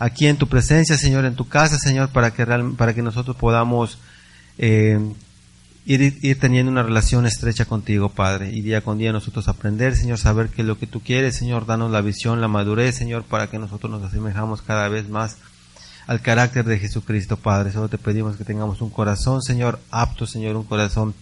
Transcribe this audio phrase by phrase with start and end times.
[0.00, 3.36] aquí en tu presencia, Señor, en tu casa, Señor, para que, real- para que nosotros
[3.36, 3.98] podamos
[4.58, 4.98] eh,
[5.86, 10.18] ir, ir teniendo una relación estrecha contigo, Padre, y día con día nosotros aprender, Señor,
[10.18, 13.58] saber que lo que tú quieres, Señor, danos la visión, la madurez, Señor, para que
[13.60, 15.36] nosotros nos asemejamos cada vez más
[16.06, 17.70] al carácter de Jesucristo, Padre.
[17.70, 21.14] Solo te pedimos que tengamos un corazón, Señor, apto, Señor, un corazón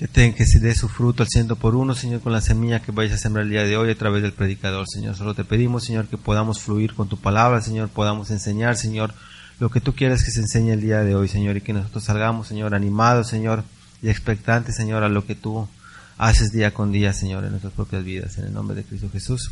[0.00, 2.80] que, te- que se dé su fruto al ciento por uno, Señor, con la semilla
[2.80, 5.14] que vayas a sembrar el día de hoy a través del predicador, Señor.
[5.14, 9.12] Solo te pedimos, Señor, que podamos fluir con tu palabra, Señor, podamos enseñar, Señor,
[9.58, 12.02] lo que tú quieres que se enseñe el día de hoy, Señor, y que nosotros
[12.04, 13.62] salgamos, Señor, animados, Señor,
[14.00, 15.68] y expectantes, Señor, a lo que tú
[16.16, 18.38] haces día con día, Señor, en nuestras propias vidas.
[18.38, 19.50] En el nombre de Cristo Jesús.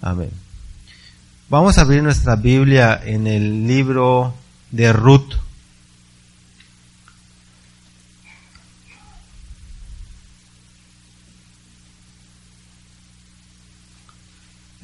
[0.00, 0.30] Amén.
[1.48, 4.34] Vamos a abrir nuestra Biblia en el libro
[4.70, 5.34] de Ruth.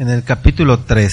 [0.00, 1.12] En el capítulo 3.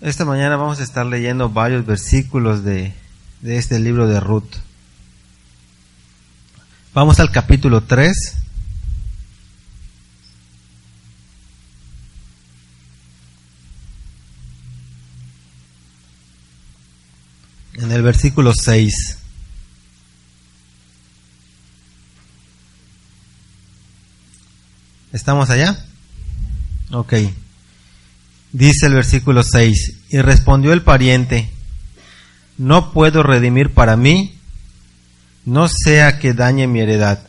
[0.00, 2.94] Esta mañana vamos a estar leyendo varios versículos de,
[3.40, 4.58] de este libro de Ruth.
[6.94, 8.45] Vamos al capítulo 3.
[17.78, 19.18] En el versículo 6.
[25.12, 25.84] ¿Estamos allá?
[26.90, 27.14] Ok.
[28.52, 31.50] Dice el versículo 6, y respondió el pariente,
[32.56, 34.38] no puedo redimir para mí,
[35.44, 37.26] no sea que dañe mi heredad.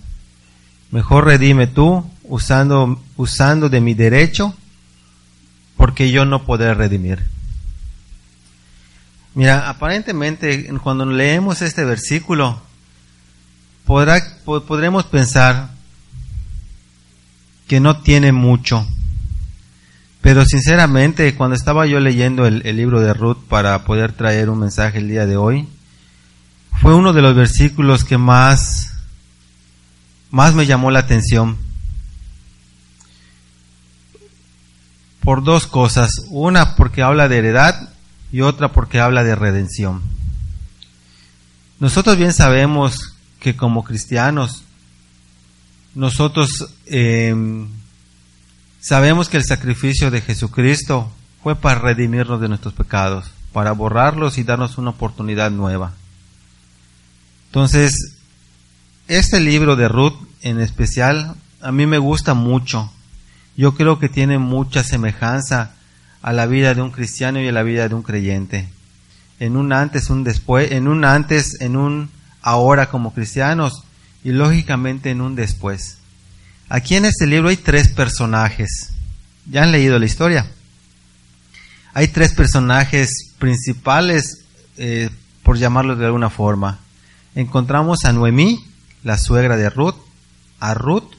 [0.91, 4.55] Mejor redime tú usando, usando de mi derecho,
[5.75, 7.25] porque yo no podré redimir.
[9.37, 12.59] Mira, aparentemente cuando leemos este versículo,
[13.85, 15.69] podrá, po- podremos pensar
[17.67, 18.87] que no tiene mucho.
[20.21, 24.57] Pero sinceramente, cuando estaba yo leyendo el, el libro de Ruth para poder traer un
[24.57, 25.67] mensaje el día de hoy,
[26.81, 28.93] fue uno de los versículos que más,
[30.31, 31.57] más me llamó la atención.
[35.21, 36.09] Por dos cosas.
[36.29, 37.89] Una porque habla de heredad
[38.31, 40.01] y otra porque habla de redención.
[41.79, 44.63] Nosotros bien sabemos que como cristianos,
[45.93, 47.67] nosotros em,
[48.87, 51.11] Sabemos que el sacrificio de Jesucristo
[51.43, 55.91] fue para redimirnos de nuestros pecados, para borrarlos y darnos una oportunidad nueva.
[57.47, 58.15] Entonces,
[59.09, 62.89] este libro de Ruth en especial a mí me gusta mucho.
[63.57, 65.75] Yo creo que tiene mucha semejanza
[66.21, 68.67] a la vida de un cristiano y a la vida de un creyente.
[69.39, 72.09] En un antes, un después, en un antes, en un
[72.41, 73.83] ahora como cristianos
[74.23, 75.97] y lógicamente en un después.
[76.69, 78.89] Aquí en este libro hay tres personajes.
[79.45, 80.47] ¿Ya han leído la historia?
[81.93, 84.45] Hay tres personajes principales,
[84.77, 85.09] eh,
[85.43, 86.79] por llamarlos de alguna forma.
[87.35, 88.65] Encontramos a Noemí,
[89.03, 89.95] la suegra de Ruth,
[90.59, 91.11] a Ruth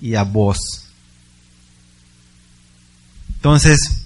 [0.00, 0.89] y a Boz.
[3.40, 4.04] Entonces,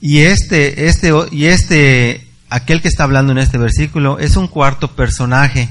[0.00, 4.96] y este, este, y este, aquel que está hablando en este versículo es un cuarto
[4.96, 5.68] personaje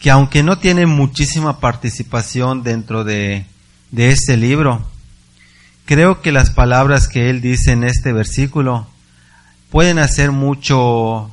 [0.00, 3.46] que aunque no tiene muchísima participación dentro de,
[3.96, 4.84] este libro,
[5.84, 8.88] creo que las palabras que él dice en este versículo
[9.70, 11.30] pueden hacer mucho,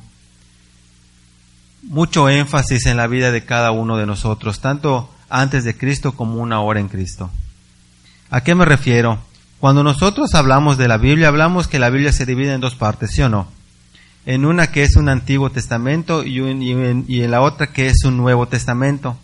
[1.82, 6.40] mucho énfasis en la vida de cada uno de nosotros, tanto antes de Cristo como
[6.40, 7.30] una hora en Cristo.
[8.30, 9.18] ¿A qué me refiero?
[9.60, 13.10] Cuando nosotros hablamos de la Biblia, hablamos que la Biblia se divide en dos partes,
[13.12, 13.48] ¿sí o no?
[14.26, 16.60] en una que es un Antiguo Testamento y, en,
[17.08, 19.16] y, en, la otra que es un Nuevo Testamento.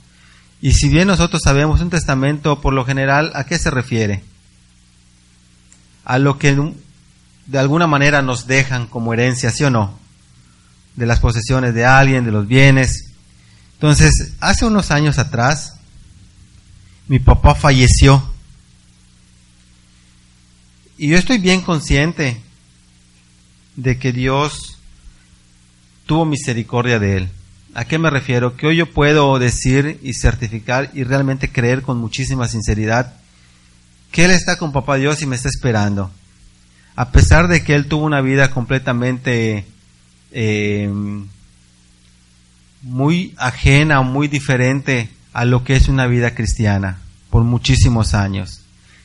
[0.62, 4.23] Y si bien nosotros sabemos un testamento, por lo general, ¿a qué se refiere?
[6.05, 6.56] A lo que
[7.46, 9.99] de alguna manera nos dejan como herencia, ¿sí o no?
[10.94, 13.12] De las posesiones de alguien, de los bienes.
[13.75, 15.81] Entonces, hace unos años atrás,
[17.08, 18.31] mi papá falleció.
[21.02, 22.40] Y yo estoy bien consciente
[23.75, 24.78] de que Dios
[26.06, 27.28] tuvo misericordia de él.
[27.75, 28.56] ¿A qué me refiero?
[28.56, 33.14] Que hoy yo puedo decir y certificar y realmente creer con muchísima sinceridad
[34.12, 36.12] que Él está con Papá Dios y me está esperando.
[36.94, 39.66] A pesar de que Él tuvo una vida completamente
[40.31, 40.88] eh,
[42.82, 48.62] muy ajena, muy diferente a lo que es una vida cristiana por muchísimos años.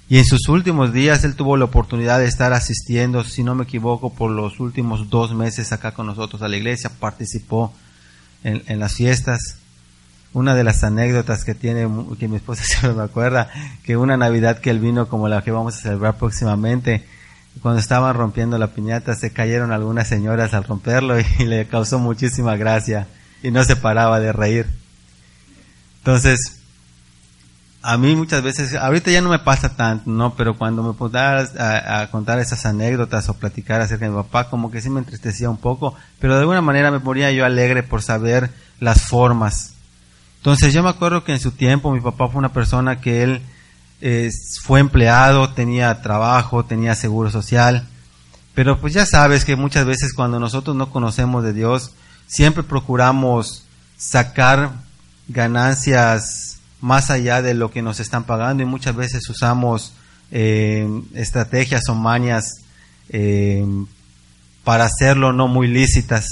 [0.09, 3.65] Y en sus últimos días él tuvo la oportunidad de estar asistiendo, si no me
[3.65, 7.74] equivoco, por los últimos dos meses acá con nosotros a la iglesia, participó
[8.44, 9.57] en, las fiestas.
[10.33, 13.51] Una de las anécdotas que tiene, que mi esposa siempre me acuerda,
[13.83, 17.06] que una Navidad que él vino como la que vamos a celebrar próximamente,
[17.62, 22.56] cuando estaban rompiendo la piñata se cayeron algunas señoras al romperlo y le causó muchísima
[22.56, 23.07] gracia
[23.44, 24.68] y no se paraba de reír.
[25.98, 26.56] Entonces,
[27.89, 30.35] a mí muchas veces, ahorita ya no me pasa tanto, ¿no?
[30.35, 34.81] Pero cuando me a, contar esas anécdotas o platicar acerca de mi papá, como que
[34.81, 38.49] sí me entristecía un poco, pero de alguna manera me ponía yo alegre por saber
[38.81, 39.75] las formas.
[40.35, 43.41] Entonces yo me acuerdo que en su tiempo mi papá fue una persona que él
[44.01, 44.31] eh,
[44.61, 47.87] fue empleado, tenía trabajo, tenía seguro social,
[48.53, 51.93] pero pues ya sabes que muchas veces cuando nosotros no conocemos de Dios,
[52.27, 53.63] siempre procuramos
[53.95, 54.71] sacar
[55.29, 56.56] ganancias
[56.87, 59.91] más allá de lo que nos están pagando y muchas veces usamos
[60.31, 62.61] eh, estrategias o mañas
[63.09, 63.65] eh,
[64.63, 66.25] para hacerlo no muy lícitas.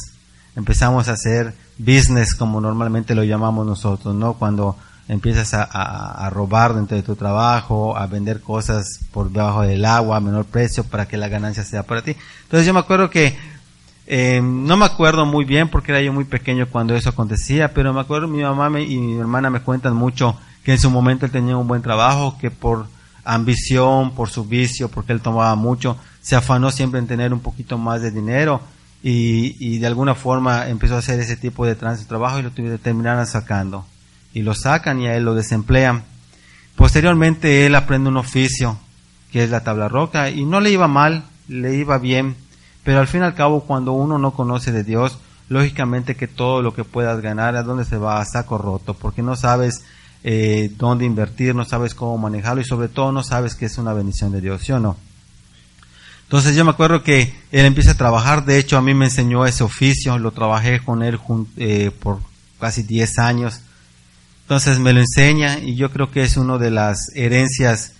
[0.55, 4.35] Empezamos a hacer business como normalmente lo llamamos nosotros, ¿no?
[4.35, 4.77] Cuando
[5.09, 10.21] empiezas a, robar dentro de tu trabajo, a vender cosas por debajo del agua a
[10.21, 12.15] menor precio para que la ganancia sea para ti.
[12.43, 13.37] Entonces yo me acuerdo que
[14.07, 17.93] eh, no me acuerdo muy bien porque era yo muy pequeño cuando eso acontecía, pero
[17.93, 21.31] me acuerdo mi mamá y mi hermana me cuentan mucho que en su momento él
[21.31, 22.87] tenía un buen trabajo, que por
[23.23, 27.77] ambición, por su vicio, porque él tomaba mucho, se afanó siempre en tener un poquito
[27.77, 28.61] más de dinero
[29.07, 33.27] y, de alguna forma empezó a hacer ese tipo de tránsito trabajo y lo terminaron
[33.27, 33.85] sacando.
[34.33, 36.03] Y lo sacan y a él lo desemplean.
[36.75, 38.77] Posteriormente él aprende un oficio,
[39.31, 42.35] que es la tabla roca, y no le iba mal, le iba bien,
[42.85, 45.17] pero al fin y al cabo, cuando uno no conoce de Dios,
[45.49, 48.21] lógicamente que todo lo que puedas ganar, ¿a dónde se va?
[48.21, 49.83] A saco roto, porque no sabes
[50.23, 53.91] eh, dónde invertir, no sabes cómo manejarlo y sobre todo no sabes que es una
[53.91, 54.97] bendición de Dios, ¿sí o no?
[56.25, 59.47] Entonces yo me acuerdo que él empieza a trabajar, de hecho a mí me enseñó
[59.47, 61.19] ese oficio, lo trabajé con él
[61.57, 62.19] eh, por
[62.59, 63.61] casi 10 años,
[64.43, 67.93] entonces me lo enseña y yo creo que es una de las herencias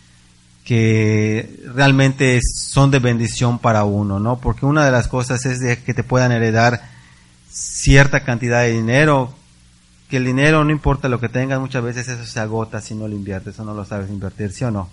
[0.65, 4.39] que realmente son de bendición para uno, ¿no?
[4.39, 6.81] Porque una de las cosas es de que te puedan heredar
[7.51, 9.31] cierta cantidad de dinero,
[10.09, 13.07] que el dinero no importa lo que tengas, muchas veces eso se agota si no
[13.07, 14.89] lo inviertes o no lo sabes invertir, ¿sí o no?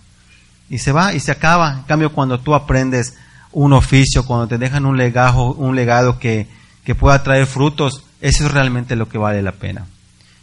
[0.68, 1.78] Y se va y se acaba.
[1.78, 3.14] En cambio, cuando tú aprendes
[3.50, 6.48] un oficio, cuando te dejan un legado, un legado que,
[6.84, 9.86] que pueda traer frutos, eso es realmente lo que vale la pena.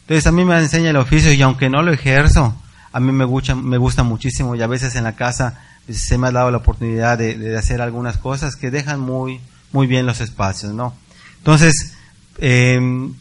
[0.02, 2.56] Entonces a mí me enseña el oficio y aunque no lo ejerzo,
[2.92, 6.18] a mí me gusta, me gusta muchísimo y a veces en la casa pues, se
[6.18, 9.42] me ha dado la oportunidad de, hacer algunas cosas que dejan muy,
[9.72, 10.94] muy bien los espacios, ¿no?
[11.38, 11.94] Entonces,
[12.38, 13.14] em,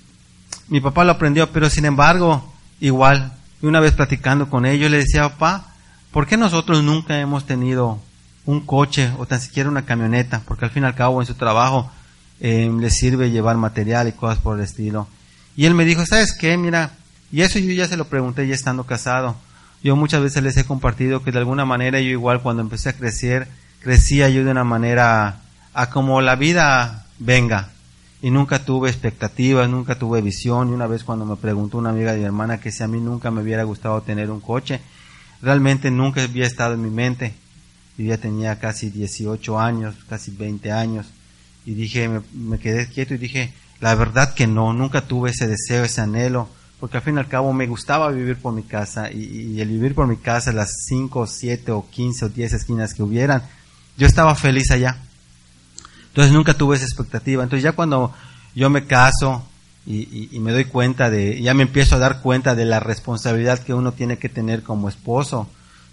[0.68, 3.32] mi papá lo aprendió, pero sin embargo, igual,
[3.62, 5.72] una vez platicando con ellos, le decía, papá,
[6.12, 8.00] ¿por qué nosotros nunca hemos tenido
[8.44, 10.42] un coche o tan siquiera una camioneta?
[10.46, 11.90] Porque al fin y al cabo en su trabajo
[12.40, 15.08] eh, le sirve llevar material y cosas por el estilo.
[15.56, 16.56] Y él me dijo, ¿sabes qué?
[16.56, 16.92] Mira,
[17.32, 19.36] y eso yo ya se lo pregunté ya estando casado.
[19.82, 22.96] Yo muchas veces les he compartido que de alguna manera yo igual cuando empecé a
[22.96, 23.48] crecer,
[23.80, 25.40] crecía yo de una manera
[25.72, 27.70] a como la vida venga.
[28.20, 30.70] Y nunca tuve expectativas, nunca tuve visión.
[30.70, 33.00] Y una vez cuando me preguntó una amiga de mi hermana que si a mí
[33.00, 34.80] nunca me hubiera gustado tener un coche,
[35.40, 37.34] realmente nunca había estado en mi mente.
[37.96, 41.06] Yo ya tenía casi 18 años, casi 20 años.
[41.64, 45.46] Y dije, me, me quedé quieto y dije, la verdad que no, nunca tuve ese
[45.46, 46.48] deseo, ese anhelo
[46.80, 49.94] porque al fin y al cabo me gustaba vivir por mi casa y, el vivir
[49.94, 53.42] por mi casa, las 5, 7 o 15 o 10 esquinas que hubieran,
[53.96, 54.96] yo estaba feliz allá.
[56.08, 57.42] Entonces nunca tuve esa expectativa.
[57.42, 58.14] Entonces ya cuando
[58.54, 59.44] yo me caso
[59.86, 63.74] y, me doy cuenta de, ya me empiezo a dar cuenta de la responsabilidad que
[63.74, 65.48] uno tiene que tener como esposo,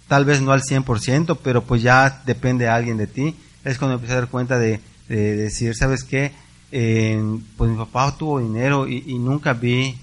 [0.06, 4.14] tal vez no al 100%, pero pues ya depende alguien de ti, es cuando empiezo
[4.14, 6.32] a dar cuenta de, decir, ¿sabes qué?
[6.72, 7.20] Eh,
[7.56, 9.96] pues mi papá tuvo dinero y nunca vi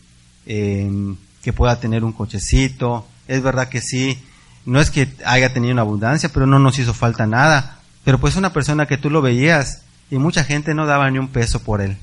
[0.45, 3.07] que pueda tener un cochecito.
[3.27, 4.21] Es verdad que sí,
[4.65, 7.79] no es que haya tenido una abundancia, pero no nos hizo falta nada.
[8.03, 11.29] Pero pues una persona que tú lo veías y mucha gente no daba ni un
[11.29, 11.97] peso por él.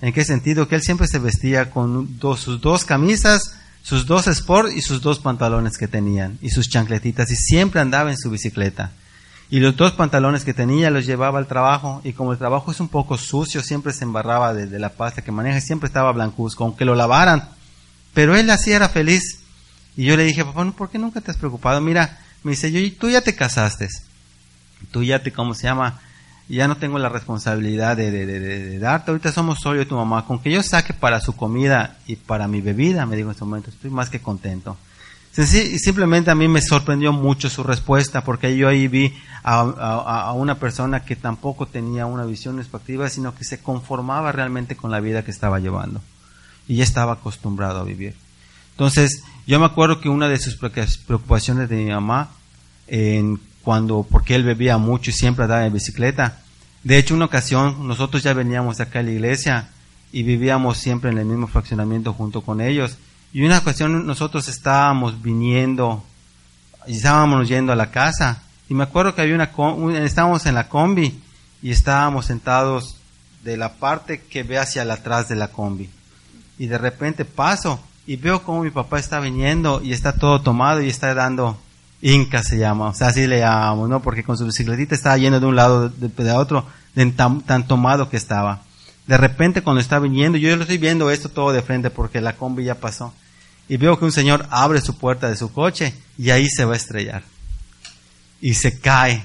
[0.00, 0.68] ¿En qué sentido?
[0.68, 5.18] Que él siempre se vestía con sus dos camisas, sus dos sport y sus dos
[5.18, 8.92] pantalones que tenían y sus chancletitas y siempre andaba en su bicicleta.
[9.50, 12.80] Y los dos pantalones que tenía los llevaba al trabajo y como el trabajo es
[12.80, 16.64] un poco sucio, siempre se embarraba de, la pasta que maneja y siempre estaba blancuzco,
[16.64, 17.50] aunque lo lavaran.
[18.14, 19.40] Pero él así era feliz.
[19.96, 21.80] Y yo le dije, papá, ¿por qué nunca te has preocupado?
[21.80, 23.88] Mira, me dice, yo, tú ya te casaste.
[24.90, 26.00] Tú ya te, ¿cómo se llama?
[26.48, 29.10] Ya no tengo la responsabilidad de, de, de, darte.
[29.10, 30.26] Ahorita somos solo yo y tu mamá.
[30.26, 33.44] Con que yo saque para su comida y para mi bebida, me dijo en este
[33.44, 34.76] momento, estoy más que contento.
[35.32, 40.32] Sí, simplemente a mí me sorprendió mucho su respuesta porque yo ahí vi a, a,
[40.32, 45.00] una persona que tampoco tenía una visión expectativa, sino que se conformaba realmente con la
[45.00, 46.00] vida que estaba llevando
[46.68, 48.14] y ya estaba acostumbrado a vivir.
[48.72, 52.30] Entonces, yo me acuerdo que una de sus preocupaciones de mi mamá,
[52.86, 56.40] en cuando, porque él bebía mucho y siempre andaba en bicicleta,
[56.82, 59.70] de hecho, una ocasión nosotros ya veníamos acá a la iglesia
[60.12, 62.98] y vivíamos siempre en el mismo fraccionamiento junto con ellos
[63.34, 66.04] y una ocasión nosotros estábamos viniendo
[66.86, 68.44] y estábamos yendo a la casa.
[68.68, 71.20] Y me acuerdo que había una, estábamos en la combi
[71.60, 72.96] y estábamos sentados
[73.42, 75.90] de la parte que ve hacia atrás de la combi.
[76.58, 80.82] Y de repente paso y veo como mi papá está viniendo y está todo tomado
[80.82, 81.58] y está dando
[82.02, 84.02] Inca se llama, o sea, así le llamamos, ¿no?
[84.02, 86.66] Porque con su bicicletita estaba yendo de un lado de, otro,
[87.46, 88.62] tan tomado que estaba.
[89.06, 92.34] De repente cuando está viniendo, yo lo estoy viendo esto todo de frente porque la
[92.34, 93.14] combi ya pasó
[93.68, 96.74] y veo que un señor abre su puerta de su coche y ahí se va
[96.74, 97.22] a estrellar.
[98.40, 99.24] Y se cae.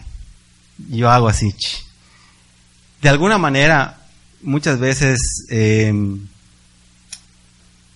[0.90, 1.54] Yo hago así.
[3.02, 3.98] De alguna manera,
[4.42, 5.20] muchas veces
[5.50, 5.94] eh,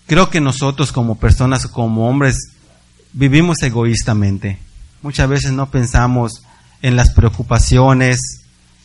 [0.06, 2.52] creo que nosotros como personas, como hombres,
[3.12, 4.58] vivimos egoístamente.
[5.02, 6.42] Muchas veces no pensamos
[6.82, 8.18] en las preocupaciones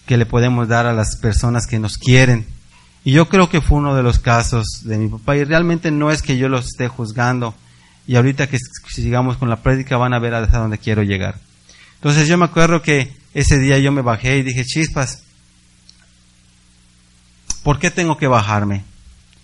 [0.06, 2.46] que le podemos dar a las personas que nos quieren
[3.04, 5.36] y yo creo que fue uno de los casos de mi papá.
[5.38, 7.56] Y realmente no es que yo los esté juzgando.
[8.08, 8.58] Y ahorita que
[8.88, 11.40] sigamos con la prédica van a ver hasta dónde quiero llegar.
[11.96, 15.24] Entonces yo me acuerdo que ese día yo me bajé y dije, chispas,
[17.64, 18.84] ¿por qué tengo que bajarme?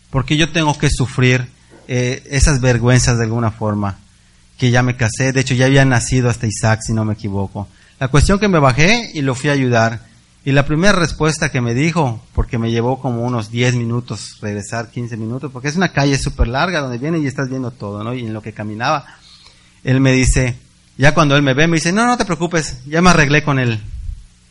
[0.09, 1.47] ¿Por qué yo tengo que sufrir
[1.87, 3.97] eh, esas vergüenzas de alguna forma?
[4.57, 7.67] Que ya me casé, de hecho ya había nacido hasta Isaac, si no me equivoco.
[7.99, 10.01] La cuestión que me bajé y lo fui a ayudar.
[10.43, 14.91] Y la primera respuesta que me dijo, porque me llevó como unos 10 minutos regresar,
[14.91, 18.13] 15 minutos, porque es una calle súper larga donde viene y estás viendo todo, ¿no?
[18.13, 19.05] Y en lo que caminaba,
[19.83, 20.55] él me dice,
[20.97, 23.57] ya cuando él me ve, me dice, no, no te preocupes, ya me arreglé con
[23.57, 23.79] el,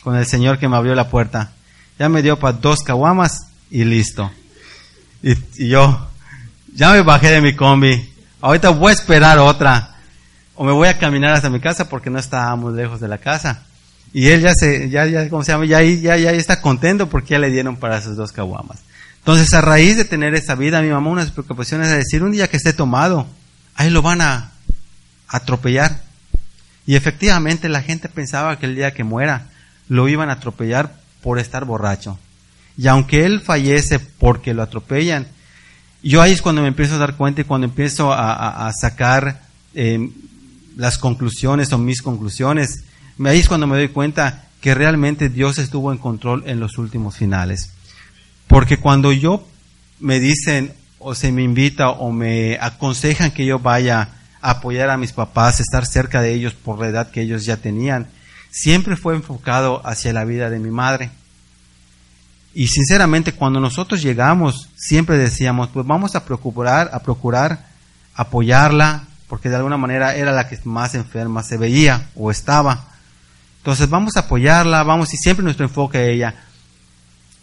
[0.02, 1.52] con el señor que me abrió la puerta.
[1.98, 4.30] Ya me dio para dos caguamas y listo.
[5.22, 6.08] Y yo,
[6.74, 9.94] ya me bajé de mi combi, ahorita voy a esperar otra,
[10.56, 13.62] o me voy a caminar hasta mi casa porque no estábamos lejos de la casa.
[14.12, 15.64] Y él ya se, ya, ya, ¿cómo se llama?
[15.64, 18.78] Ya, ya, ya está contento porque ya le dieron para sus dos caguamas.
[19.18, 22.22] Entonces, a raíz de tener esa vida, mi mamá, una de sus preocupaciones es decir,
[22.22, 23.26] un día que esté tomado,
[23.74, 24.52] ahí lo van a
[25.28, 26.02] atropellar.
[26.86, 29.46] Y efectivamente la gente pensaba que el día que muera,
[29.88, 32.18] lo iban a atropellar por estar borracho.
[32.76, 35.26] Y aunque él fallece porque lo atropellan,
[36.10, 39.42] yo ahí es cuando me empiezo a dar cuenta y cuando empiezo a, sacar
[39.74, 40.10] eh,
[40.76, 42.84] las conclusiones o mis conclusiones
[43.24, 47.16] Ahí es cuando me doy cuenta que realmente Dios estuvo en control en los últimos
[47.16, 47.70] finales.
[48.48, 49.46] Porque cuando yo
[50.00, 54.08] me dicen o se me invita o me aconsejan que yo vaya
[54.40, 57.58] a apoyar a mis papás, estar cerca de ellos por la edad que ellos ya
[57.58, 58.08] tenían,
[58.50, 61.10] siempre fue enfocado hacia la vida de mi madre.
[62.54, 67.66] Y sinceramente cuando nosotros llegamos siempre decíamos, pues vamos a procurar, a procurar
[68.14, 72.84] apoyarla, porque de alguna manera era la que más enferma se veía o estaba.
[73.58, 76.34] Entonces vamos a apoyarla, vamos y siempre nuestro enfoque a ella.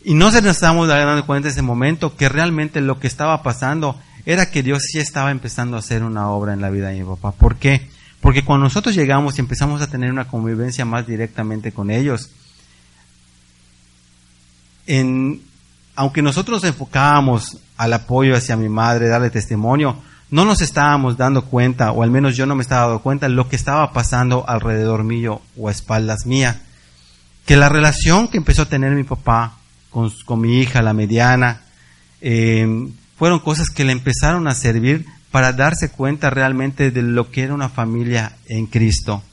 [0.03, 3.44] Y no se nos estábamos dando cuenta en ese momento que realmente lo que estaba
[3.44, 7.00] pasando era que Dios sí estaba empezando a hacer una obra en la vida de
[7.00, 7.32] mi papá.
[7.32, 7.89] ¿Por qué?
[8.20, 12.30] Porque cuando nosotros llegamos y empezamos a tener una convivencia más directamente con ellos,
[14.88, 15.42] en,
[15.96, 19.98] aunque nosotros nos enfocábamos al apoyo hacia mi madre, darle testimonio,
[20.30, 23.50] no nos estábamos dando cuenta, o al menos yo no me estaba dando cuenta, lo
[23.50, 26.62] que estaba pasando alrededor mío o a espaldas mía.
[27.46, 29.58] Que la relación que empezó a tener mi papá
[29.90, 31.62] con, con mi hija, la mediana,
[32.22, 37.44] eh, fueron cosas que le empezaron a servir para darse cuenta realmente de lo que
[37.44, 39.24] era una familia en Cristo.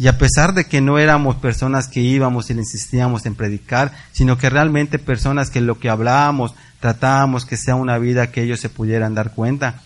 [0.00, 3.92] Y a pesar de que no éramos personas que íbamos y le insistíamos en predicar,
[4.12, 8.60] sino que realmente personas que lo que hablábamos, tratábamos que sea una vida que ellos
[8.60, 9.82] se pudieran dar cuenta,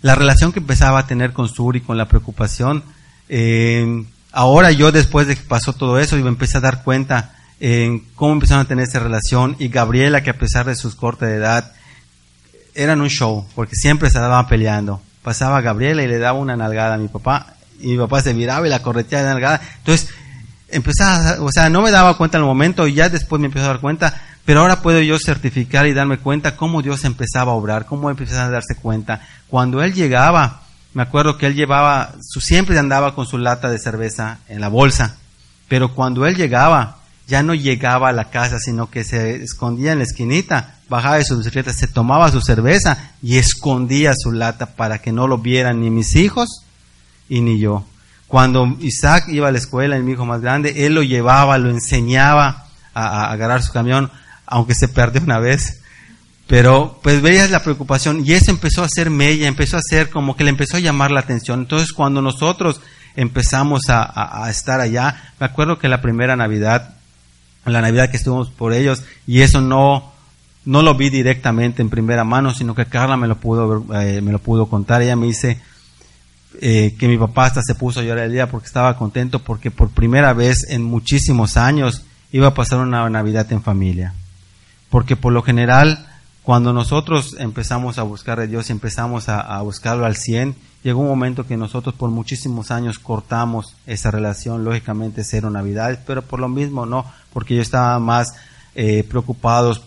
[0.00, 2.84] la relación que empezaba a tener con Suri, con la preocupación,
[3.28, 7.34] eh, ahora yo después de que pasó todo eso, yo me empecé a dar cuenta
[7.58, 11.28] en cómo empezaron a tener esa relación y Gabriela, que a pesar de sus cortes
[11.28, 11.72] de edad,
[12.76, 15.02] eran un show, porque siempre se estaban peleando.
[15.24, 18.66] Pasaba Gabriela y le daba una nalgada a mi papá, y mi papá se miraba
[18.66, 19.60] y la correteaba de nalgada.
[19.78, 20.08] Entonces,
[20.68, 23.66] empezaba, o sea, no me daba cuenta en el momento y ya después me empezó
[23.66, 27.54] a dar cuenta, pero ahora puedo yo certificar y darme cuenta cómo Dios empezaba a
[27.54, 29.20] obrar, cómo empezaba a darse cuenta.
[29.48, 30.62] Cuando Él llegaba,
[30.92, 35.16] me acuerdo que Él llevaba, siempre andaba con su lata de cerveza en la bolsa,
[35.68, 39.98] pero cuando Él llegaba, ya no llegaba a la casa, sino que se escondía en
[39.98, 44.98] la esquinita, bajaba de su bicicleta, se tomaba su cerveza y escondía su lata para
[44.98, 46.63] que no lo vieran ni mis hijos
[47.28, 47.84] y ni yo.
[48.26, 52.66] Cuando Isaac iba a la escuela, mi hijo más grande, él lo llevaba, lo enseñaba
[52.92, 54.10] a, agarrar su camión,
[54.46, 55.80] aunque se perdió una vez.
[56.46, 60.36] Pero pues veías la preocupación y eso empezó a ser mella, empezó a ser como
[60.36, 61.60] que le empezó a llamar la atención.
[61.60, 62.80] Entonces cuando nosotros
[63.16, 66.94] empezamos a, a estar allá, me acuerdo que la primera Navidad
[67.72, 70.12] la Navidad que estuvimos por ellos y eso no,
[70.64, 74.32] no lo vi directamente en primera mano, sino que Carla me lo pudo, eh, me
[74.32, 75.02] lo pudo contar.
[75.02, 75.60] Ella me dice
[76.60, 79.70] eh, que mi papá hasta se puso a llorar el día porque estaba contento porque
[79.70, 84.14] por primera vez en muchísimos años iba a pasar una Navidad en familia.
[84.90, 86.06] Porque por lo general,
[86.42, 91.08] cuando nosotros empezamos a buscar a Dios y empezamos a, buscarlo al 100, llegó un
[91.08, 96.48] momento que nosotros por muchísimos años cortamos esa relación, lógicamente cero Navidades, pero por lo
[96.48, 98.34] mismo no, porque yo estaba más
[98.74, 99.82] eh, preocupados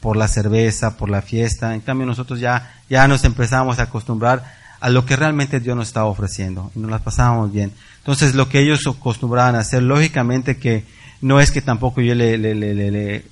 [0.00, 1.74] por la cerveza, por la fiesta.
[1.74, 4.44] En cambio nosotros ya, ya nos empezamos a acostumbrar
[4.80, 7.72] a lo que realmente Dios nos estaba ofreciendo y nos las pasábamos bien.
[7.98, 10.84] Entonces lo que ellos acostumbraban a hacer, lógicamente que
[11.20, 13.24] no es que tampoco yo le, le, le, le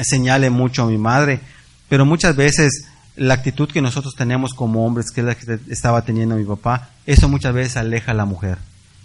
[0.00, 1.40] señale mucho a mi madre,
[1.88, 6.02] pero muchas veces la actitud que nosotros tenemos como hombres, que es la que estaba
[6.02, 8.58] teniendo mi papá, eso muchas veces aleja a la mujer.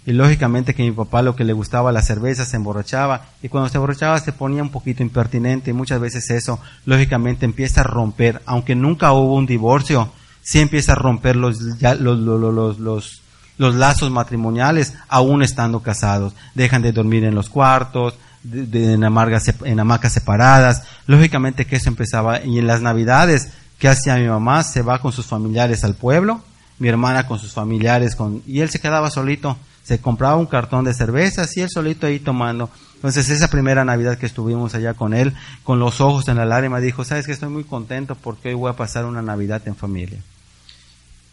[0.06, 3.68] Y lógicamente que mi papá lo que le gustaba la cerveza se emborrachaba y cuando
[3.68, 8.40] se emborrachaba se ponía un poquito impertinente y muchas veces eso lógicamente empieza a romper,
[8.46, 10.12] aunque nunca hubo un divorcio,
[10.46, 13.22] sí empieza a romper los, los, los, los,
[13.58, 16.34] los lazos matrimoniales aún estando casados.
[16.54, 20.84] Dejan de dormir en los cuartos, de, en, en hamacas separadas.
[21.06, 23.48] Lógicamente que eso empezaba y en las navidades
[23.78, 24.62] ¿Qué hacía mi mamá?
[24.62, 26.40] Se va con sus familiares al pueblo,
[26.78, 29.56] mi hermana con sus familiares, con, y él se quedaba solito.
[29.84, 32.70] Se compraba un cartón de cervezas y él solito ahí tomando.
[32.94, 36.80] Entonces esa primera Navidad que estuvimos allá con él, con los ojos en la lágrima,
[36.80, 40.18] dijo, sabes que estoy muy contento porque hoy voy a pasar una Navidad en familia.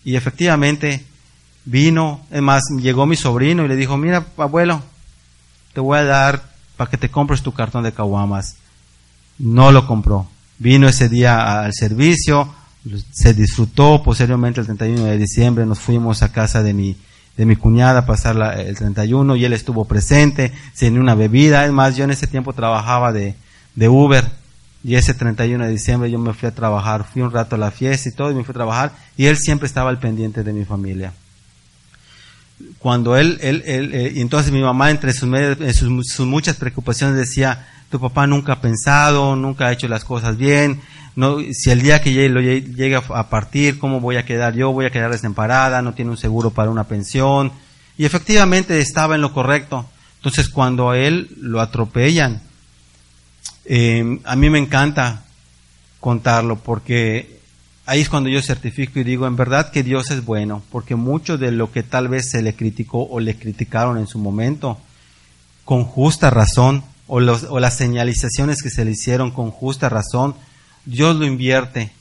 [0.04, 1.06] Y efectivamente
[1.66, 4.82] vino, es más, llegó mi sobrino y le dijo, mira abuelo,
[5.74, 6.44] te voy a dar
[6.78, 8.58] para que te compres tu cartón de caguamas.
[9.38, 10.28] No lo compró
[10.64, 12.54] vino ese día al servicio,
[13.12, 16.96] se disfrutó, posteriormente el 31 de diciembre nos fuimos a casa de mi,
[17.38, 21.72] de mi cuñada a pasar el 31 y él estuvo presente, se una bebida, es
[21.72, 23.36] más, yo en ese tiempo trabajaba de,
[23.76, 24.26] de Uber
[24.84, 27.72] y ese 31 de diciembre yo me fui a trabajar, fui un rato a la
[27.72, 30.54] fiesta y todo y me fui a trabajar y él siempre estaba al pendiente de
[30.54, 31.14] mi familia.
[32.80, 35.30] Cuando él, él, él, eh, y entonces mi mamá entre sus,
[35.76, 40.38] sus, sus muchas preocupaciones decía, tu papá nunca ha pensado, nunca ha hecho las cosas
[40.38, 40.82] bien,
[41.52, 44.72] si el día que llega a partir, ¿cómo voy a quedar yo?
[44.72, 47.52] Voy a quedar desemparada, no tiene un seguro para una pensión.
[47.98, 49.86] Y efectivamente estaba en lo correcto.
[50.18, 52.42] Entonces cuando a él lo atropellan,
[53.66, 55.24] eh, a mí me encanta
[56.00, 57.40] contarlo porque
[57.86, 61.38] ahí es cuando yo certifico y digo, en verdad que Dios es bueno, porque mucho
[61.38, 64.78] de lo que tal vez se le criticó o le criticaron en su momento,
[65.66, 70.36] con justa razón, o, las señalizaciones que se le hicieron con justa razón,
[70.86, 71.92] Dios lo invierte.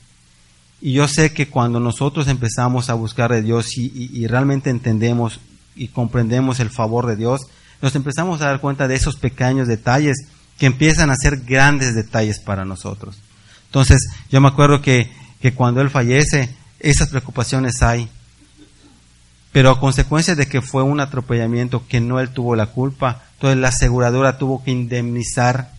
[0.81, 5.39] Y yo sé que cuando nosotros empezamos a buscar de Dios y, realmente entendemos
[5.75, 7.41] y comprendemos el favor de Dios,
[7.81, 12.39] nos empezamos a dar cuenta de esos pequeños detalles que empiezan a ser grandes detalles
[12.39, 13.17] para nosotros.
[13.65, 15.11] Entonces, yo me acuerdo que,
[15.41, 18.07] que cuando Él fallece, esas preocupaciones hay.
[19.51, 23.59] Pero a consecuencia de que fue un atropellamiento que no Él tuvo la culpa, entonces
[23.59, 25.71] la aseguradora tuvo que indemnizar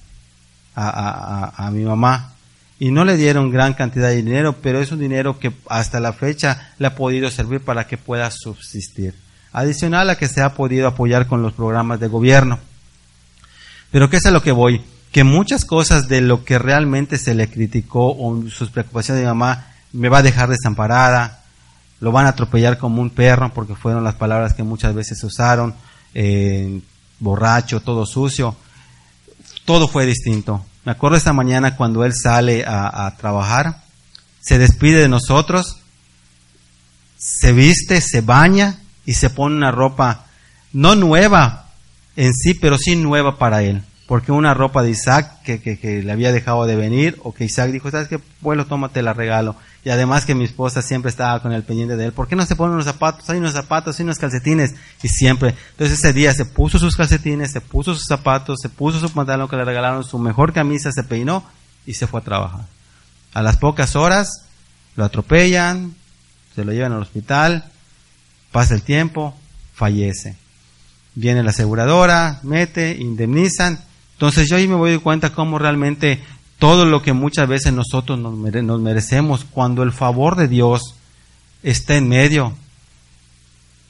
[0.76, 2.34] a, mi mamá.
[2.78, 6.12] Y no le dieron gran cantidad de dinero, pero es un dinero que hasta la
[6.12, 9.14] fecha le ha podido servir para que pueda subsistir.
[9.52, 12.58] Adicional a que se ha podido apoyar con los programas de gobierno.
[13.94, 14.83] Pero ¿qué es a lo que voy?
[15.12, 19.68] Que muchas cosas de lo que realmente se le criticó o sus preocupaciones de mamá
[19.92, 21.44] me va a dejar desamparada,
[22.00, 25.76] lo van a atropellar como un perro, porque fueron las palabras que muchas veces usaron,
[26.12, 26.80] eh,
[27.20, 28.57] borracho, todo sucio.
[29.64, 30.66] Todo fue distinto.
[30.85, 33.80] Me acuerdo esta mañana cuando él sale a, trabajar,
[34.40, 35.76] se despide de nosotros,
[37.16, 40.26] se viste, se baña y se pone una ropa
[40.72, 41.63] no nueva
[42.16, 43.83] en sí, pero sí nueva para él.
[44.07, 47.70] Porque una ropa de Isaac que, que, le había dejado de venir, o que Isaac
[47.70, 48.18] dijo, ¿sabes qué?
[48.18, 49.57] Pueblo, tómate la regalo.
[49.83, 52.12] Y además que mi esposa siempre estaba con el pendiente de él.
[52.12, 53.29] ¿Por qué no se ponen unos zapatos?
[53.31, 54.74] Hay unos zapatos, hay unos calcetines.
[55.03, 55.55] Y siempre.
[55.72, 59.48] Entonces ese día se puso sus calcetines, se puso sus zapatos, se puso su pantalón
[59.48, 61.44] que le regalaron, su mejor camisa, se peinó
[61.87, 62.66] y se fue a trabajar.
[63.33, 64.44] A las pocas horas
[64.96, 65.94] lo atropellan,
[66.55, 67.64] se lo llevan al hospital,
[68.53, 69.35] pasa el tiempo,
[69.74, 70.37] fallece.
[71.14, 73.79] Viene la aseguradora, mete, indemnizan.
[74.14, 76.20] Entonces yo ahí me voy de cuenta cómo realmente
[76.59, 80.94] todo lo que muchas veces nosotros nos, merecemos, cuando el favor de Dios
[81.62, 82.55] está en medio,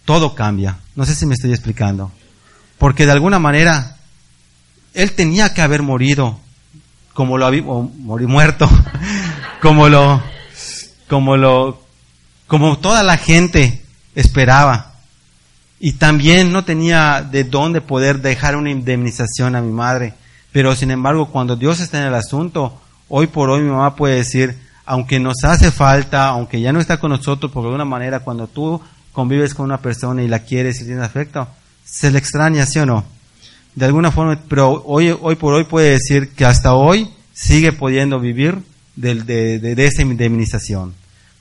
[0.04, 0.78] todo cambia.
[0.96, 2.10] No sé si me estoy explicando.
[2.78, 3.96] Porque de alguna manera,
[4.92, 6.38] Él tenía que haber morido,
[7.12, 8.68] como lo había, morir muerto,
[9.62, 10.22] como lo,
[11.08, 11.80] como lo,
[12.46, 13.84] como toda la gente
[14.14, 14.93] esperaba.
[15.80, 20.14] Y también no tenía de dónde poder dejar una indemnización a mi madre.
[20.52, 24.16] Pero sin embargo, cuando Dios está en el asunto, hoy por hoy mi mamá puede
[24.16, 24.56] decir,
[24.86, 28.80] aunque nos hace falta, aunque ya no está con nosotros, por alguna manera, cuando tú
[29.12, 31.48] convives con una persona y la quieres y tienes afecto,
[31.84, 33.04] se le extraña, ¿sí o no?
[33.74, 38.20] De alguna forma, pero hoy, hoy por hoy puede decir que hasta hoy sigue pudiendo
[38.20, 38.58] vivir
[38.96, 40.94] de, de, de, esa indemnización.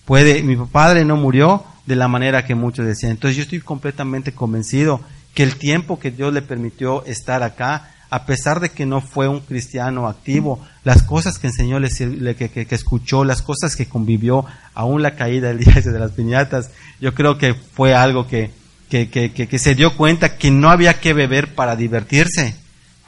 [0.05, 3.11] Puede, mi padre no murió de la manera que muchos decían.
[3.11, 5.01] Entonces yo estoy completamente convencido
[5.33, 9.27] que el tiempo que Dios le permitió estar acá a pesar de que no fue
[9.27, 15.01] un cristiano activo, las cosas que enseñó, que, que, escuchó, las cosas que convivió, aún
[15.01, 16.69] la caída del día de las piñatas,
[17.01, 18.51] yo creo que fue algo que,
[18.87, 22.55] que se dio cuenta que no había que beber para divertirse.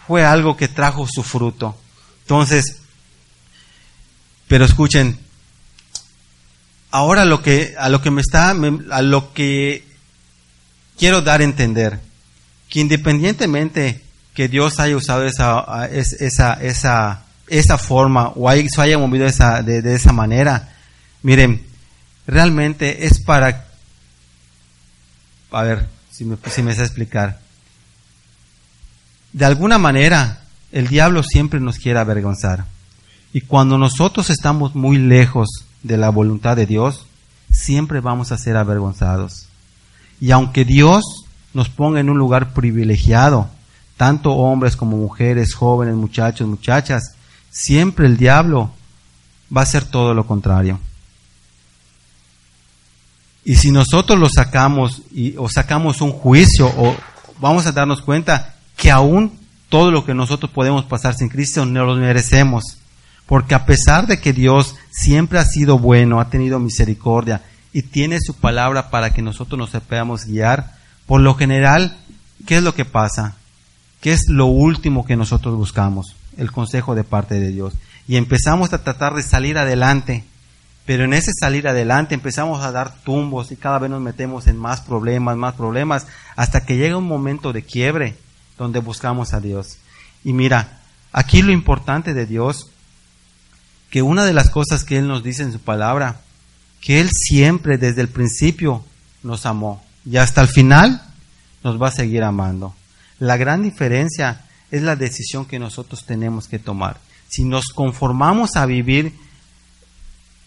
[0.07, 1.77] Fue algo que trajo su fruto.
[2.23, 2.81] Entonces,
[4.47, 5.19] pero escuchen,
[6.95, 9.83] ahora lo que, a lo que me está, a lo que
[10.97, 11.99] quiero dar a entender,
[12.69, 14.01] que independientemente
[14.33, 19.93] que Dios haya usado esa, esa, esa, esa forma o se haya movido esa, de,
[19.93, 20.73] esa manera.
[21.21, 21.65] Miren,
[22.27, 23.65] realmente es para,
[25.51, 27.41] a ver si me, si me sé explicar.
[29.33, 32.63] De alguna manera, el diablo siempre nos quiere avergonzar.
[33.33, 37.05] Y cuando nosotros estamos muy lejos de la voluntad de Dios,
[37.51, 39.47] siempre vamos a ser avergonzados.
[40.19, 43.49] Y aunque Dios nos ponga en un lugar privilegiado,
[43.97, 47.15] tanto hombres como mujeres, jóvenes, muchachos, muchachas,
[47.51, 48.71] siempre el diablo
[49.55, 50.79] va a hacer todo lo contrario.
[53.43, 56.95] Y si nosotros lo sacamos y, o sacamos un juicio o
[57.39, 59.37] vamos a darnos cuenta que aún
[59.69, 62.79] todo lo que nosotros podemos pasar sin Cristo no lo merecemos.
[63.25, 67.41] Porque a pesar de que Dios siempre ha sido bueno, ha tenido misericordia
[67.73, 71.97] y tiene su palabra para que nosotros nos sepamos guiar, por lo general,
[72.45, 73.35] ¿qué es lo que pasa?
[74.01, 76.15] ¿Qué es lo último que nosotros buscamos?
[76.37, 77.73] El consejo de parte de Dios.
[78.07, 80.23] Y empezamos a tratar de salir adelante.
[80.85, 84.57] Pero en ese salir adelante empezamos a dar tumbos y cada vez nos metemos en
[84.57, 88.15] más problemas, más problemas, hasta que llega un momento de quiebre
[88.57, 89.77] donde buscamos a Dios.
[90.23, 90.79] Y mira,
[91.11, 92.69] aquí lo importante de Dios,
[93.95, 96.19] que una de las cosas que Él nos dice en su palabra,
[96.81, 98.83] que Él siempre desde el principio
[99.23, 101.01] nos amó y hasta el final
[101.63, 102.75] nos va a seguir amando.
[103.19, 106.99] La gran diferencia es la decisión que nosotros tenemos que tomar.
[107.29, 109.13] Si nos conformamos a vivir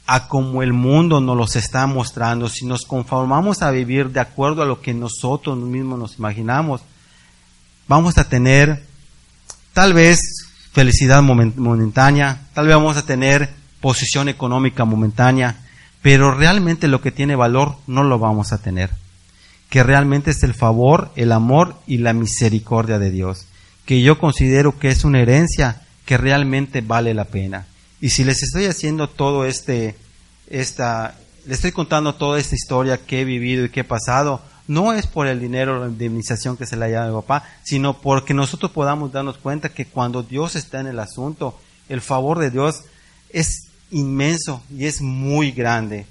[0.06, 4.60] a como el mundo nos los está mostrando, si nos conformamos a vivir de acuerdo
[4.60, 6.82] a lo que nosotros mismos nos imaginamos,
[7.86, 8.84] vamos a tener
[9.72, 10.18] tal vez
[10.72, 13.50] felicidad momentánea, tal vez vamos a tener
[13.80, 15.56] posición económica momentánea,
[16.02, 18.90] pero realmente lo que tiene valor no lo vamos a tener
[19.70, 23.46] que realmente es el favor, el amor y la misericordia de Dios,
[23.84, 27.66] que yo considero que es una herencia que realmente vale la pena.
[28.00, 29.96] Y si les estoy haciendo todo este,
[30.48, 34.92] esta, les estoy contando toda esta historia que he vivido y que he pasado, no
[34.92, 37.48] es por el dinero o la indemnización que se le haya dado a mi papá,
[37.64, 42.38] sino porque nosotros podamos darnos cuenta que cuando Dios está en el asunto, el favor
[42.38, 42.84] de Dios
[43.30, 46.06] es inmenso y es muy grande.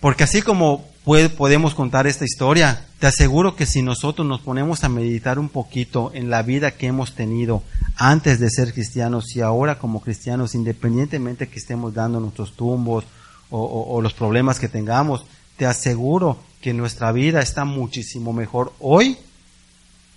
[0.00, 4.88] Porque así como podemos contar esta historia, te aseguro que si nosotros nos ponemos a
[4.88, 7.62] meditar un poquito en la vida que hemos tenido
[7.96, 13.04] antes de ser cristianos y ahora como cristianos, independientemente que estemos dando nuestros tumbos
[13.50, 15.26] o, los problemas que tengamos,
[15.56, 19.18] te aseguro que nuestra vida está muchísimo mejor hoy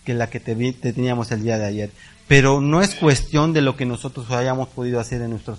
[0.05, 1.91] que la que te teníamos el día de ayer.
[2.27, 5.57] Pero no es cuestión de lo que nosotros hayamos podido hacer en nuestras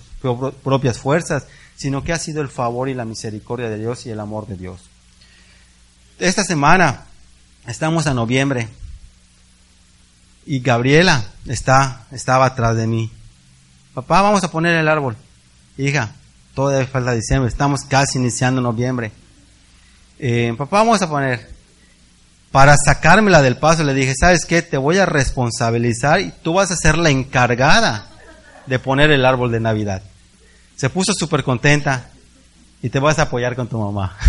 [0.63, 1.45] propias fuerzas,
[1.75, 4.55] sino que ha sido el favor y la misericordia de Dios y el amor de
[4.55, 4.79] Dios.
[6.17, 7.05] Esta semana
[7.67, 8.69] estamos a noviembre
[10.45, 13.11] y Gabriela está, estaba atrás de mí.
[13.93, 15.15] Papá, vamos a poner el árbol.
[15.77, 16.15] Hija,
[16.55, 19.11] todavía falta diciembre, estamos casi iniciando noviembre.
[20.19, 21.47] Eh, papá, vamos a poner,
[22.51, 24.63] para sacármela del paso, le dije, ¿sabes qué?
[24.63, 28.07] Te voy a responsabilizar y tú vas a ser la encargada
[28.65, 30.01] de poner el árbol de Navidad.
[30.75, 32.09] Se puso súper contenta
[32.81, 34.17] y te vas a apoyar con tu mamá.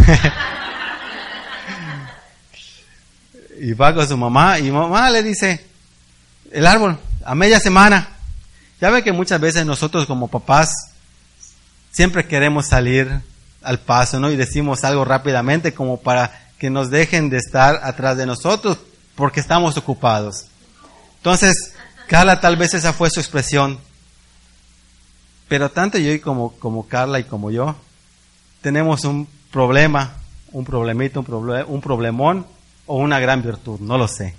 [3.61, 5.65] y va con su mamá y mamá le dice,
[6.53, 8.09] el árbol, a media semana.
[8.81, 10.71] Ya ve que muchas veces nosotros como papás
[11.91, 13.21] siempre queremos salir
[13.69, 14.31] al paso, ¿no?
[14.31, 18.79] Y decimos algo rápidamente como para que nos dejen de estar atrás de nosotros
[19.15, 20.47] porque estamos ocupados.
[21.19, 21.75] Entonces,
[22.07, 23.79] Carla tal vez esa fue su expresión.
[25.49, 27.77] Pero tanto yo y como, como Carla y como yo
[28.63, 30.17] tenemos un problema,
[30.53, 32.47] un problemito, un, un problemón
[32.87, 34.35] o una gran virtud, no lo sé.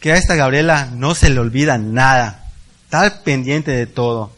[0.00, 2.46] Que a esta Gabriela no se le olvida nada,
[2.84, 4.32] está pendiente de todo.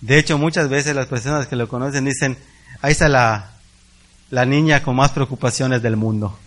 [0.00, 2.36] De hecho, muchas veces las personas que lo conocen dicen,
[2.82, 6.38] ahí está la, niña con más preocupaciones del mundo.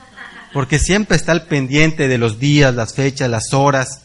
[0.54, 4.02] Porque siempre está al pendiente de los días, las fechas, las horas.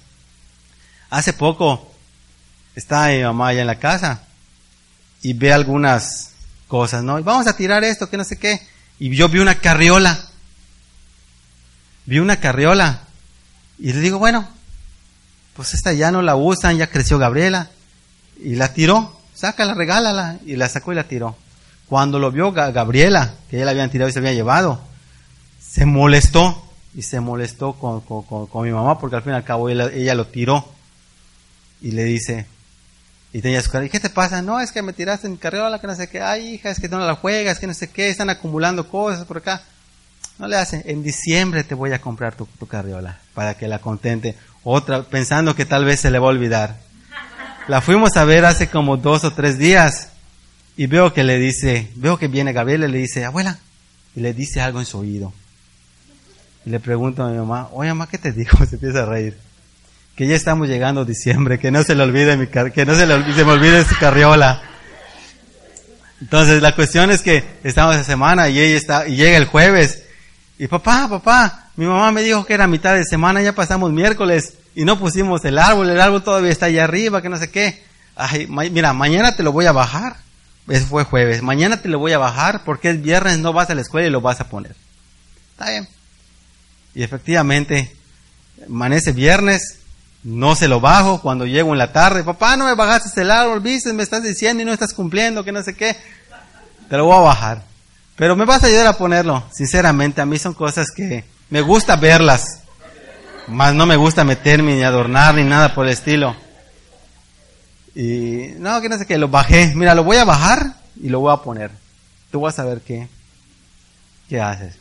[1.11, 1.93] Hace poco
[2.75, 4.23] está mi mamá allá en la casa
[5.23, 6.31] y ve algunas
[6.67, 7.23] cosas, ¿no?
[7.23, 8.67] vamos a tirar esto, que no sé qué.
[8.99, 10.31] Y yo vi una carriola
[12.11, 13.03] vi una carriola
[13.79, 14.49] y le digo, bueno,
[15.55, 17.71] pues esta ya no la usan, ya creció Gabriela.
[18.43, 20.39] Y la tiró, sácala, regálala.
[20.45, 21.37] Y la sacó y la tiró.
[21.91, 24.81] Cuando lo vio Gabriela, que ella la habían tirado y se había llevado,
[25.61, 26.65] se molestó.
[26.95, 30.29] Y se molestó con, con, mi mamá porque al fin y al cabo ella, lo
[30.29, 30.65] tiró.
[31.81, 32.47] Y le dice,
[33.33, 34.41] y tenía su cara, ¿y qué te pasa?
[34.41, 36.21] No, es que me tiraste en carriola, que no sé qué.
[36.23, 38.09] Ay, hija, es que no la juegas, que no sé qué.
[38.09, 39.61] Están acumulando cosas por acá.
[40.39, 44.37] No le hace, en diciembre te voy a comprar tu, carriola para que la contente.
[44.63, 46.77] Otra, pensando que tal vez se le va a olvidar.
[47.67, 50.11] La fuimos a ver hace como dos o tres días
[50.81, 53.59] y veo que le dice, veo que viene Gabriela y le dice, abuela,
[54.17, 55.31] y le dice algo en su oído.
[56.65, 58.65] Y le pregunto a mi mamá, oye mamá, ¿qué te dijo?
[58.67, 59.37] Se empieza a reír.
[60.17, 63.07] Que ya estamos llegando a diciembre, que no se le olvide mi que no se,
[63.07, 64.63] le se me olvide su carriola.
[66.19, 70.05] Entonces la cuestión es que estamos esa semana y ella está, y llega el jueves
[70.59, 74.55] y papá, papá, mi mamá me dijo que era mitad de semana, ya pasamos miércoles
[74.75, 77.85] y no pusimos el árbol, el árbol todavía está allá arriba, que no sé qué.
[78.17, 80.30] Ay, mira, mañana te lo voy a bajar.
[80.69, 81.43] Eso fue jueves.
[81.43, 84.11] Mañana te lo voy a bajar porque es viernes, no vas a la escuela y
[84.11, 84.77] lo vas a poner.
[85.53, 85.89] Está bien.
[86.95, 87.95] Y efectivamente,
[88.67, 89.79] amanece viernes,
[90.23, 91.21] no se lo bajo.
[91.21, 94.63] Cuando llego en la tarde, papá, no me bajaste el árbol, viste, me estás diciendo
[94.63, 95.97] y no estás cumpliendo, que no sé qué.
[96.89, 97.63] Te lo voy a bajar.
[98.17, 99.45] Pero me vas a ayudar a ponerlo.
[99.53, 102.61] Sinceramente, a mí son cosas que me gusta verlas.
[103.49, 106.37] Más no me gusta meterme ni adornar ni nada por el estilo.
[107.95, 109.73] Y no, que no sé qué, lo bajé.
[109.75, 111.71] Mira, lo voy a bajar y lo voy a poner.
[112.31, 113.09] Tú vas a ver qué,
[114.29, 114.75] qué haces.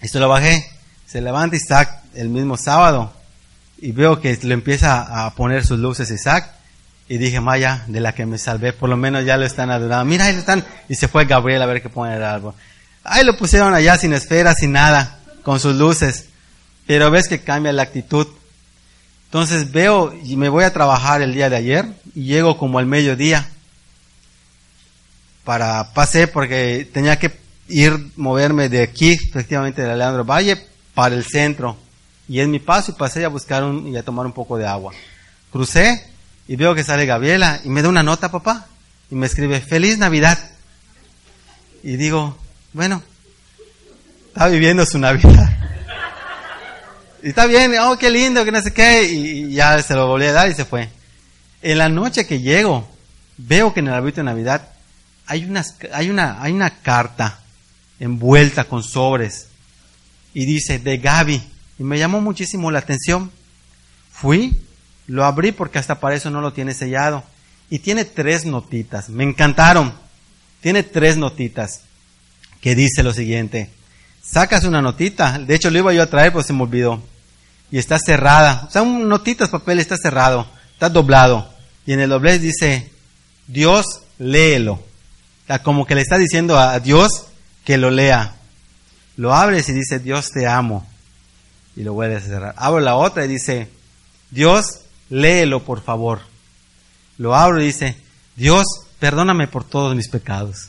[0.00, 0.68] Esto lo bajé.
[1.06, 3.12] Se levanta Isaac el mismo sábado
[3.78, 6.48] y veo que le empieza a poner sus luces Isaac
[7.08, 10.04] y dije, Maya, de la que me salvé, por lo menos ya lo están adorando.
[10.04, 10.64] Mira, ahí están.
[10.88, 12.54] Y se fue Gabriel a ver qué pone el árbol.
[13.04, 16.26] Ahí lo pusieron allá sin esferas, sin nada, con sus luces.
[16.86, 18.28] Pero ves que cambia la actitud.
[19.32, 22.84] Entonces veo y me voy a trabajar el día de ayer y llego como al
[22.84, 23.48] mediodía.
[25.42, 27.32] Para, pasé porque tenía que
[27.66, 31.78] ir, moverme de aquí, efectivamente de Leandro Valle, para el centro.
[32.28, 34.66] Y en mi paso y pasé a buscar un, y a tomar un poco de
[34.66, 34.92] agua.
[35.50, 36.06] Crucé
[36.46, 38.66] y veo que sale Gabriela y me da una nota, papá,
[39.10, 40.38] y me escribe, feliz Navidad.
[41.82, 42.36] Y digo,
[42.74, 43.02] bueno,
[44.28, 45.61] está viviendo su Navidad.
[47.22, 50.26] Y está bien, oh, qué lindo, que no sé qué, y ya se lo volví
[50.26, 50.88] a dar y se fue.
[51.62, 52.88] En la noche que llego,
[53.36, 54.68] veo que en el árbitro de Navidad
[55.26, 57.38] hay, unas, hay, una, hay una carta
[58.00, 59.46] envuelta con sobres
[60.34, 61.42] y dice de Gaby.
[61.78, 63.30] Y me llamó muchísimo la atención.
[64.10, 64.58] Fui,
[65.06, 67.22] lo abrí porque hasta para eso no lo tiene sellado.
[67.70, 69.08] Y tiene tres notitas.
[69.08, 69.94] Me encantaron.
[70.60, 71.82] Tiene tres notitas
[72.60, 73.70] que dice lo siguiente.
[74.22, 75.38] Sacas una notita.
[75.38, 77.02] De hecho, lo iba yo a traer, pero se me olvidó.
[77.72, 78.66] Y está cerrada.
[78.68, 80.46] O sea, un notitas, papel está cerrado.
[80.74, 81.52] Está doblado.
[81.86, 82.92] Y en el doblez dice,
[83.48, 84.74] Dios, léelo.
[84.74, 87.24] O sea, como que le está diciendo a Dios
[87.64, 88.34] que lo lea.
[89.16, 90.86] Lo abres y dice, Dios te amo.
[91.74, 92.54] Y lo vuelves a cerrar.
[92.58, 93.68] Abro la otra y dice,
[94.30, 94.64] Dios,
[95.08, 96.20] léelo por favor.
[97.18, 97.96] Lo abro y dice,
[98.36, 98.64] Dios,
[98.98, 100.68] perdóname por todos mis pecados.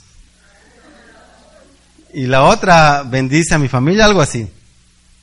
[2.13, 4.49] Y la otra bendice a mi familia, algo así.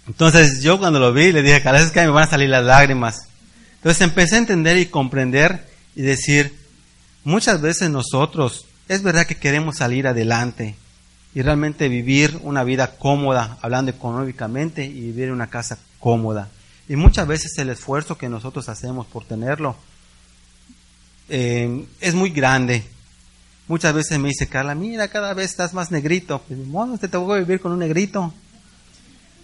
[0.07, 2.65] Entonces yo cuando lo vi le dije, cada vez que me van a salir las
[2.65, 3.29] lágrimas.
[3.77, 6.55] Entonces empecé a entender y comprender y decir,
[7.25, 10.75] muchas veces nosotros es verdad que queremos salir adelante
[11.35, 16.49] y realmente vivir una vida cómoda, hablando económicamente, y vivir en una casa cómoda.
[16.89, 19.77] Y muchas veces el esfuerzo que nosotros hacemos por tenerlo
[21.29, 22.83] eh, es muy grande.
[23.69, 26.43] Muchas veces me dice Carla, mira, cada vez estás más negrito.
[26.49, 28.35] Pues, bueno, te tengo que vivir con un negrito.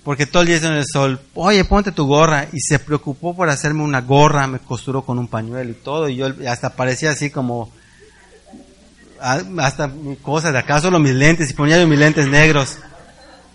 [0.07, 1.19] Porque todo el día en el sol.
[1.35, 2.47] Oye, ponte tu gorra.
[2.53, 6.09] Y se preocupó por hacerme una gorra, me costuró con un pañuelo y todo.
[6.09, 7.73] Y yo hasta parecía así como,
[9.21, 9.91] hasta
[10.23, 11.51] cosas de acá, solo mis lentes.
[11.51, 12.77] Y ponía yo mis lentes negros.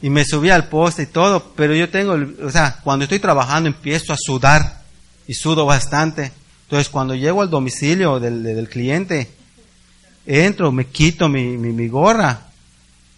[0.01, 1.53] Y me subía al poste y todo.
[1.55, 4.81] Pero yo tengo, o sea, cuando estoy trabajando empiezo a sudar.
[5.29, 6.33] Y sudo bastante.
[6.63, 9.31] Entonces, cuando llego al domicilio del, cliente,
[10.25, 12.47] entro, me quito mi, mi, gorra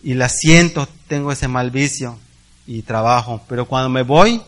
[0.04, 2.19] y la siento, tengo ese mal vicio
[2.67, 3.41] y trabajo.
[3.47, 4.41] Pero cuando me voy,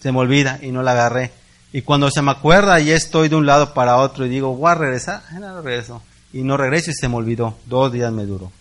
[0.00, 1.32] se me olvida y no la agarré.
[1.72, 4.70] Y cuando se me acuerda, ya estoy de un lado para otro y digo, voy
[4.70, 6.02] a regresar, no regreso.
[6.32, 7.56] Y no regreso y se me olvidó.
[7.66, 8.52] Dos días me duró.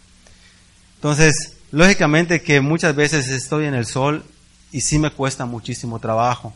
[0.96, 4.24] Entonces, lógicamente que muchas veces estoy en el sol
[4.72, 6.54] y sí me cuesta muchísimo trabajo.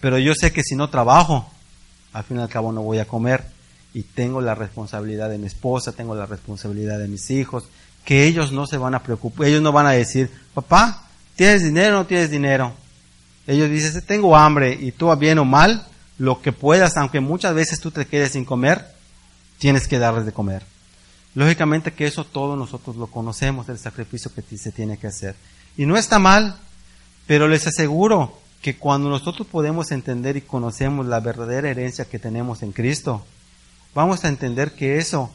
[0.00, 1.50] Pero yo sé que si no trabajo,
[2.12, 3.44] al fin y al cabo no voy a comer
[3.92, 7.64] y tengo la responsabilidad de mi esposa, tengo la responsabilidad de mis hijos,
[8.04, 11.96] que ellos no se van a preocupar, ellos no van a decir, papá, ¿tienes dinero
[11.96, 12.72] o no tienes dinero?
[13.46, 15.86] Ellos dicen, tengo hambre y tú bien o mal,
[16.18, 18.84] lo que puedas, aunque muchas veces tú te quedes sin comer,
[19.58, 20.64] tienes que darles de comer.
[21.34, 25.36] Lógicamente que eso todos nosotros lo conocemos, el sacrificio que se tiene que hacer.
[25.76, 26.56] Y no está mal,
[27.26, 32.62] pero les aseguro que cuando nosotros podemos entender y conocemos la verdadera herencia que tenemos
[32.62, 33.24] en Cristo,
[33.94, 35.30] vamos a entender que eso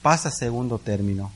[0.00, 1.30] pasa a segundo término.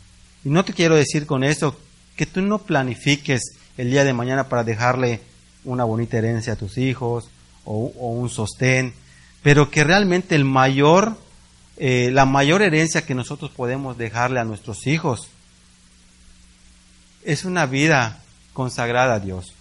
[0.46, 1.76] Y no te quiero decir con eso
[2.14, 5.20] que tú no planifiques el día de mañana para dejarle
[5.64, 7.28] una bonita herencia a tus hijos
[7.64, 8.94] o, un sostén,
[9.42, 11.18] pero que realmente el mayor,
[11.78, 15.26] eh, la mayor herencia que nosotros podemos dejarle a nuestros hijos
[17.24, 19.52] es una vida consagrada a Dios,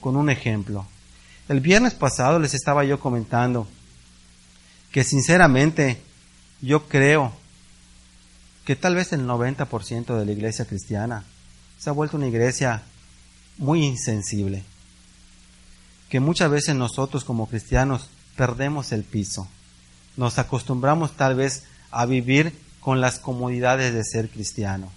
[0.00, 0.86] con un ejemplo.
[1.48, 3.66] El viernes pasado les estaba yo comentando
[4.92, 6.02] que sinceramente
[6.60, 7.39] yo creo
[8.64, 11.24] que tal vez el 90% de la iglesia cristiana
[11.78, 12.82] se ha vuelto una iglesia
[13.58, 14.64] muy insensible,
[16.08, 19.48] que muchas veces nosotros como cristianos perdemos el piso,
[20.16, 24.90] nos acostumbramos tal vez a vivir con las comodidades de ser cristiano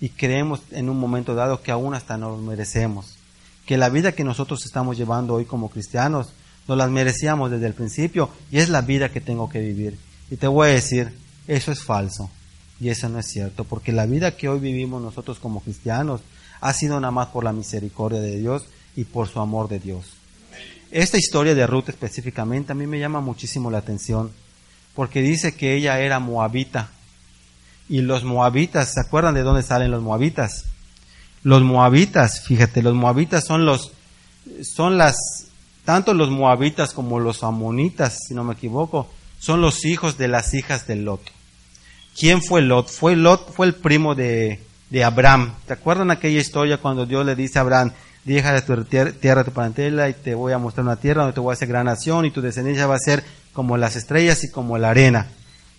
[0.00, 3.18] y creemos en un momento dado que aún hasta no lo merecemos,
[3.66, 6.32] que la vida que nosotros estamos llevando hoy como cristianos
[6.66, 9.98] nos las merecíamos desde el principio y es la vida que tengo que vivir.
[10.28, 12.30] Y te voy a decir, eso es falso.
[12.82, 16.20] Y eso no es cierto, porque la vida que hoy vivimos nosotros como cristianos
[16.60, 18.64] ha sido nada más por la misericordia de Dios
[18.96, 20.04] y por su amor de Dios.
[20.90, 24.32] Esta historia de Ruth específicamente a mí me llama muchísimo la atención,
[24.96, 26.90] porque dice que ella era moabita.
[27.88, 30.64] Y los moabitas, ¿se acuerdan de dónde salen los moabitas?
[31.44, 33.92] Los moabitas, fíjate, los moabitas son los,
[34.74, 35.14] son las,
[35.84, 40.52] tanto los moabitas como los amonitas, si no me equivoco, son los hijos de las
[40.52, 41.41] hijas de Lot.
[42.18, 42.88] ¿Quién fue Lot?
[42.88, 45.54] Fue Lot, fue el primo de, de Abraham.
[45.66, 47.92] ¿Te acuerdan aquella historia cuando Dios le dice a Abraham,
[48.24, 51.40] deja de tu tierra, tu parentela y te voy a mostrar una tierra donde te
[51.40, 54.50] voy a hacer gran nación y tu descendencia va a ser como las estrellas y
[54.50, 55.28] como la arena?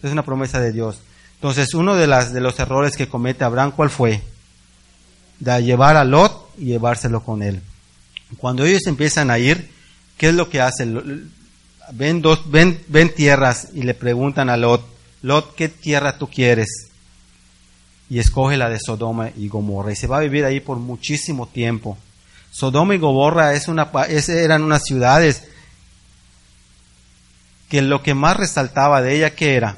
[0.01, 0.99] Es una promesa de Dios.
[1.35, 4.21] Entonces, uno de, las, de los errores que comete Abraham, ¿cuál fue?
[5.39, 7.61] De llevar a Lot y llevárselo con él.
[8.37, 9.69] Cuando ellos empiezan a ir,
[10.17, 10.85] ¿qué es lo que hace?
[11.91, 14.85] ven, dos, ven, ven tierras y le preguntan a Lot,
[15.23, 16.89] Lot, ¿qué tierra tú quieres?
[18.09, 21.47] Y escoge la de Sodoma y Gomorra y se va a vivir ahí por muchísimo
[21.47, 21.97] tiempo.
[22.51, 23.89] Sodoma y Gomorra es una,
[24.27, 25.47] eran unas ciudades
[27.69, 29.77] que lo que más resaltaba de ella que era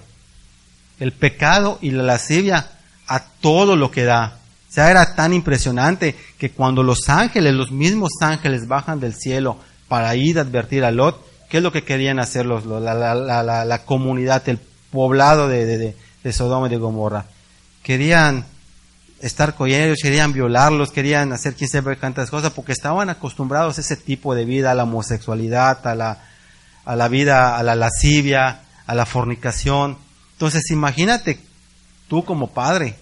[0.99, 2.71] el pecado y la lascivia
[3.08, 4.39] a todo lo que da.
[4.69, 9.58] O sea, era tan impresionante que cuando los ángeles, los mismos ángeles bajan del cielo
[9.88, 13.65] para ir a advertir a Lot, ¿Qué es lo que querían hacer los, la, la,
[13.65, 14.60] la, comunidad, el
[14.95, 15.95] poblado de,
[16.31, 17.25] Sodoma y de Gomorra?
[17.84, 18.45] Querían
[19.21, 23.82] estar con ellos, querían violarlos, querían hacer quién sabe cuántas cosas, porque estaban acostumbrados a
[23.82, 26.24] ese tipo de vida, a la homosexualidad, a la,
[26.84, 29.97] a la vida, a la lascivia, a la fornicación.
[30.32, 31.39] Entonces imagínate
[32.07, 32.95] tú como padre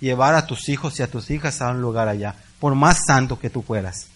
[0.00, 3.38] llevar a tus hijos y a tus hijas a un lugar allá, por más santo
[3.38, 4.08] que tú fueras.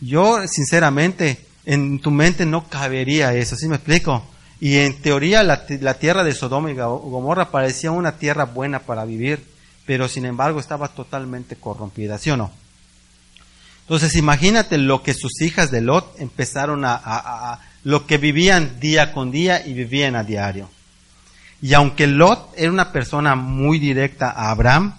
[0.00, 4.22] Yo, sinceramente, en tu mente no cabería eso, ¿sí me explico?
[4.64, 5.66] Y en teoría la,
[5.98, 9.44] tierra de Sodoma y Gomorra parecía una tierra buena para vivir,
[9.84, 12.50] pero sin embargo estaba totalmente corrompida, ¿sí o no?
[13.82, 19.12] Entonces imagínate lo que sus hijas de Lot empezaron a, a, lo que vivían día
[19.12, 20.70] con día y vivían a diario.
[21.60, 24.94] Y aunque Lot era una persona muy directa a Abraham,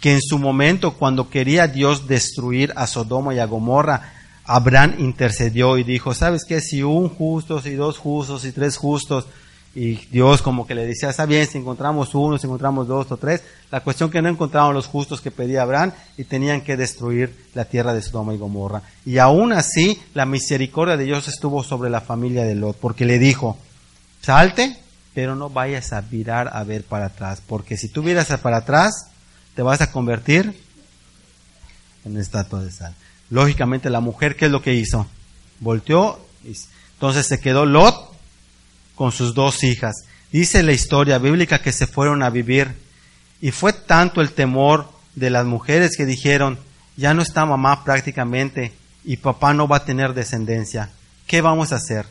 [0.00, 4.14] que en su momento cuando quería Dios destruir a Sodoma y a Gomorra,
[4.52, 6.60] Abraham intercedió y dijo, ¿sabes qué?
[6.60, 9.26] Si un justo, si dos justos, si tres justos,
[9.76, 13.16] y Dios como que le decía, está bien, si encontramos uno, si encontramos dos o
[13.16, 17.32] tres, la cuestión que no encontraban los justos que pedía Abraham y tenían que destruir
[17.54, 18.82] la tierra de Sodoma y Gomorra.
[19.06, 23.20] Y aún así, la misericordia de Dios estuvo sobre la familia de Lot, porque le
[23.20, 23.56] dijo,
[24.20, 24.76] salte,
[25.14, 29.10] pero no vayas a virar a ver para atrás, porque si tú miras para atrás,
[29.54, 30.60] te vas a convertir
[32.04, 32.96] en estatua de sal.
[33.30, 35.06] Lógicamente la mujer, ¿qué es lo que hizo?
[35.60, 36.18] Volteó,
[36.94, 37.94] entonces se quedó Lot
[38.94, 40.04] con sus dos hijas.
[40.32, 42.74] Dice la historia bíblica que se fueron a vivir
[43.40, 46.58] y fue tanto el temor de las mujeres que dijeron,
[46.96, 48.72] ya no está mamá prácticamente
[49.04, 50.90] y papá no va a tener descendencia.
[51.26, 52.06] ¿Qué vamos a hacer?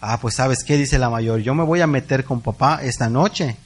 [0.00, 3.08] Ah, pues sabes qué dice la mayor, yo me voy a meter con papá esta
[3.08, 3.56] noche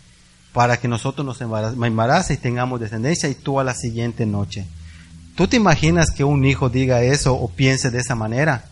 [0.53, 4.67] para que nosotros nos embarace y tengamos descendencia y tú a la siguiente noche.
[5.35, 8.65] ¿Tú te imaginas que un hijo diga eso o piense de esa manera?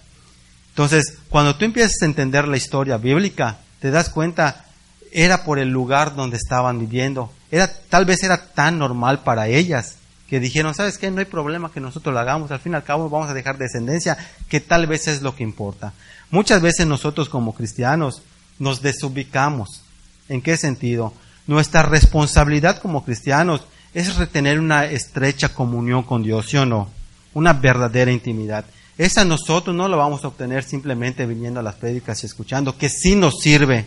[0.71, 4.65] Entonces, cuando tú empiezas a entender la historia bíblica, te das cuenta,
[5.13, 7.33] era por el lugar donde estaban viviendo.
[7.51, 9.97] Era, tal vez era tan normal para ellas
[10.29, 11.11] que dijeron, ¿sabes qué?
[11.11, 13.57] No hay problema que nosotros lo hagamos, al fin y al cabo vamos a dejar
[13.57, 15.95] descendencia, que tal vez es lo que importa.
[16.31, 18.23] Muchas veces nosotros como cristianos
[18.59, 19.83] nos desubicamos.
[20.29, 21.15] ¿En qué sentido?
[21.47, 23.63] Nuestra responsabilidad como cristianos
[23.95, 26.89] es retener una estrecha comunión con Dios, ¿sí o no?
[27.35, 28.65] Una verdadera intimidad.
[28.97, 32.89] Esa nosotros no lo vamos a obtener simplemente viniendo a las prédicas y escuchando, que
[32.89, 33.87] sí nos sirve,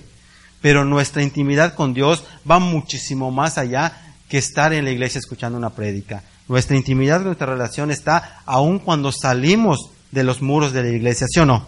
[0.62, 5.58] pero nuestra intimidad con Dios va muchísimo más allá que estar en la iglesia escuchando
[5.58, 6.24] una prédica.
[6.48, 11.40] Nuestra intimidad, nuestra relación está aún cuando salimos de los muros de la iglesia, ¿sí
[11.40, 11.66] o no?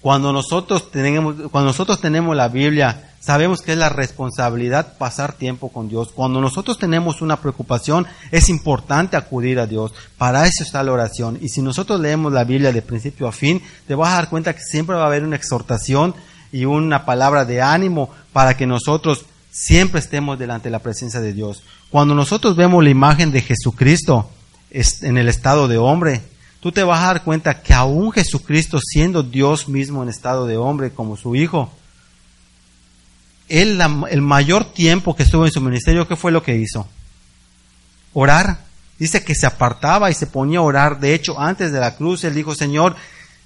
[0.00, 5.70] Cuando nosotros tenemos, cuando nosotros tenemos la Biblia sabemos que es la responsabilidad pasar tiempo
[5.70, 6.12] con Dios.
[6.14, 9.92] Cuando nosotros tenemos una preocupación, es importante acudir a Dios.
[10.16, 11.36] Para eso está la oración.
[11.42, 14.54] Y si nosotros leemos la Biblia de principio a fin, te vas a dar cuenta
[14.54, 16.14] que siempre va a haber una exhortación
[16.52, 21.32] y una palabra de ánimo para que nosotros siempre estemos delante de la presencia de
[21.32, 21.64] Dios.
[21.90, 24.30] Cuando nosotros vemos la imagen de Jesucristo
[24.70, 26.22] en el estado de hombre,
[26.60, 30.56] tú te vas a dar cuenta que aún Jesucristo siendo Dios mismo en estado de
[30.56, 31.72] hombre como su Hijo,
[33.48, 36.88] el mayor tiempo que estuvo en su ministerio, ¿qué fue lo que hizo?
[38.12, 38.64] Orar.
[38.98, 40.98] Dice que se apartaba y se ponía a orar.
[40.98, 42.96] De hecho, antes de la cruz, él dijo, Señor,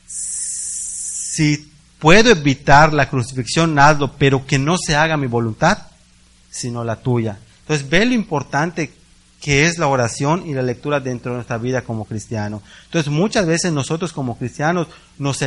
[0.06, 5.78] si puedo evitar la crucifixión, hazlo, pero que no se haga mi voluntad,
[6.50, 7.38] sino la tuya.
[7.62, 8.92] Entonces, ve lo importante
[9.40, 12.62] que es la oración y la lectura dentro de nuestra vida como cristiano.
[12.84, 14.86] Entonces, muchas veces nosotros como cristianos
[15.18, 15.40] nos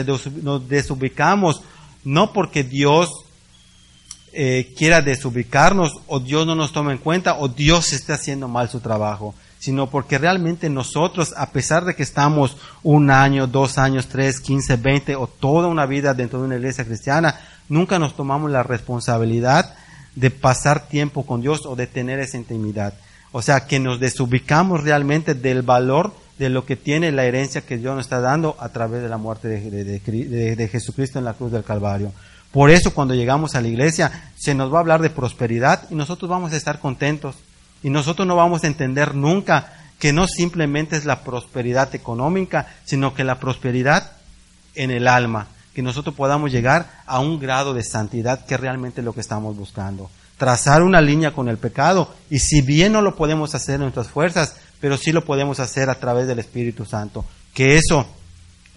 [0.68, 1.62] desubicamos,
[2.04, 3.23] no porque Dios
[4.36, 8.68] eh, quiera desubicarnos o Dios no nos toma en cuenta o Dios está haciendo mal
[8.68, 14.08] su trabajo, sino porque realmente nosotros, a pesar de que estamos un año, dos años,
[14.08, 18.50] tres, quince, veinte o toda una vida dentro de una iglesia cristiana, nunca nos tomamos
[18.50, 19.76] la responsabilidad
[20.16, 22.96] de pasar tiempo con Dios o de tener esa intimidad.
[23.32, 27.78] O sea, que nos desubicamos realmente del valor de lo que tiene la herencia que
[27.78, 31.64] Dios nos está dando a través de la muerte de Jesucristo en la cruz del
[31.64, 32.12] Calvario.
[32.54, 35.96] Por eso cuando llegamos a la iglesia se nos va a hablar de prosperidad y
[35.96, 37.36] nosotros vamos a estar contentos.
[37.82, 43.16] Y nosotros no vamos a entender nunca que no simplemente es la prosperidad económica, sino
[43.16, 44.12] que la prosperidad
[44.76, 49.02] en el alma, que nosotros podamos llegar a un grado de santidad que es realmente
[49.02, 50.12] lo que estamos buscando.
[50.38, 54.10] Trazar una línea con el pecado y si bien no lo podemos hacer en nuestras
[54.10, 58.06] fuerzas, pero sí lo podemos hacer a través del Espíritu Santo, que eso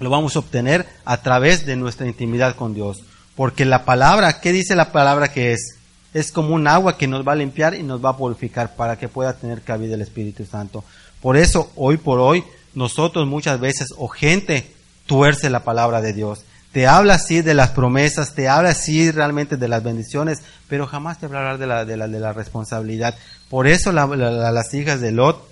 [0.01, 3.05] lo vamos a obtener a través de nuestra intimidad con Dios.
[3.37, 5.76] Porque la palabra, ¿qué dice la palabra que es?
[6.14, 8.97] Es como un agua que nos va a limpiar y nos va a purificar para
[8.97, 10.82] que pueda tener cabida el Espíritu Santo.
[11.20, 12.43] Por eso, hoy por hoy,
[12.74, 14.72] nosotros muchas veces, o gente,
[15.05, 16.45] tuerce la palabra de Dios.
[16.72, 21.18] Te habla así de las promesas, te habla así realmente de las bendiciones, pero jamás
[21.18, 23.14] te va a hablar de la, de la, de la responsabilidad.
[23.51, 25.47] Por eso las hijas de Lot,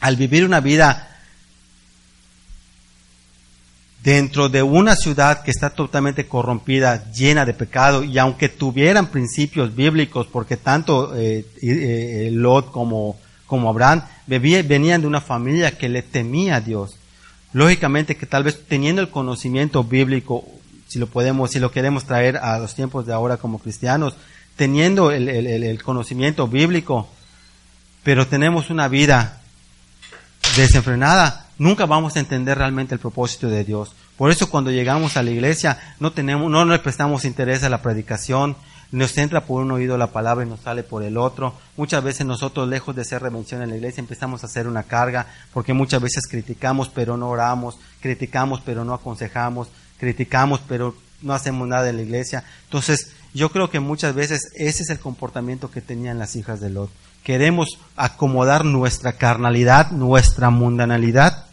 [0.00, 1.09] al vivir una vida
[4.02, 9.74] dentro de una ciudad que está totalmente corrompida, llena de pecado, y aunque tuvieran principios
[9.74, 16.02] bíblicos, porque tanto eh, eh, Lot como, como Abraham venían de una familia que le
[16.02, 16.96] temía a Dios.
[17.52, 20.44] Lógicamente que tal vez teniendo el conocimiento bíblico,
[20.88, 24.14] si lo podemos, si lo queremos traer a los tiempos de ahora como cristianos,
[24.56, 27.08] teniendo el, el conocimiento bíblico,
[28.02, 29.40] pero tenemos una vida
[30.56, 33.94] desenfrenada, nunca vamos a entender realmente el propósito de Dios.
[34.16, 37.82] Por eso cuando llegamos a la iglesia no tenemos, no le prestamos interés a la
[37.82, 38.56] predicación,
[38.92, 41.54] nos entra por un oído la palabra y nos sale por el otro.
[41.76, 45.26] Muchas veces nosotros, lejos de ser revención en la iglesia, empezamos a hacer una carga,
[45.52, 51.68] porque muchas veces criticamos pero no oramos, criticamos pero no aconsejamos, criticamos pero no hacemos
[51.68, 52.42] nada en la iglesia.
[52.64, 56.70] Entonces, yo creo que muchas veces ese es el comportamiento que tenían las hijas de
[56.70, 56.90] Lot.
[57.22, 61.49] Queremos acomodar nuestra carnalidad, nuestra mundanalidad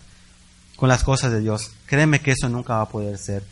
[0.78, 1.71] con las cosas de Dios.
[1.86, 3.43] Créeme que eso nunca va a poder ser.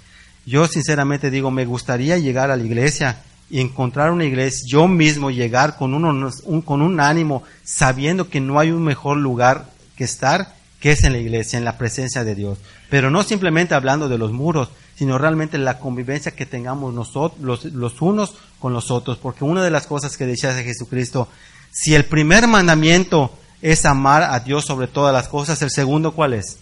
[0.45, 5.31] Yo sinceramente digo, me gustaría llegar a la iglesia y encontrar una iglesia, yo mismo
[5.31, 9.65] llegar con, uno, un, con un ánimo, sabiendo que no hay un mejor lugar
[9.97, 12.59] que estar, que es en la iglesia, en la presencia de Dios.
[12.89, 17.65] Pero no simplemente hablando de los muros, sino realmente la convivencia que tengamos nosotros, los,
[17.65, 19.17] los unos con los otros.
[19.17, 21.27] Porque una de las cosas que decía Jesucristo,
[21.71, 26.33] si el primer mandamiento es amar a Dios sobre todas las cosas, el segundo ¿cuál
[26.33, 26.59] es?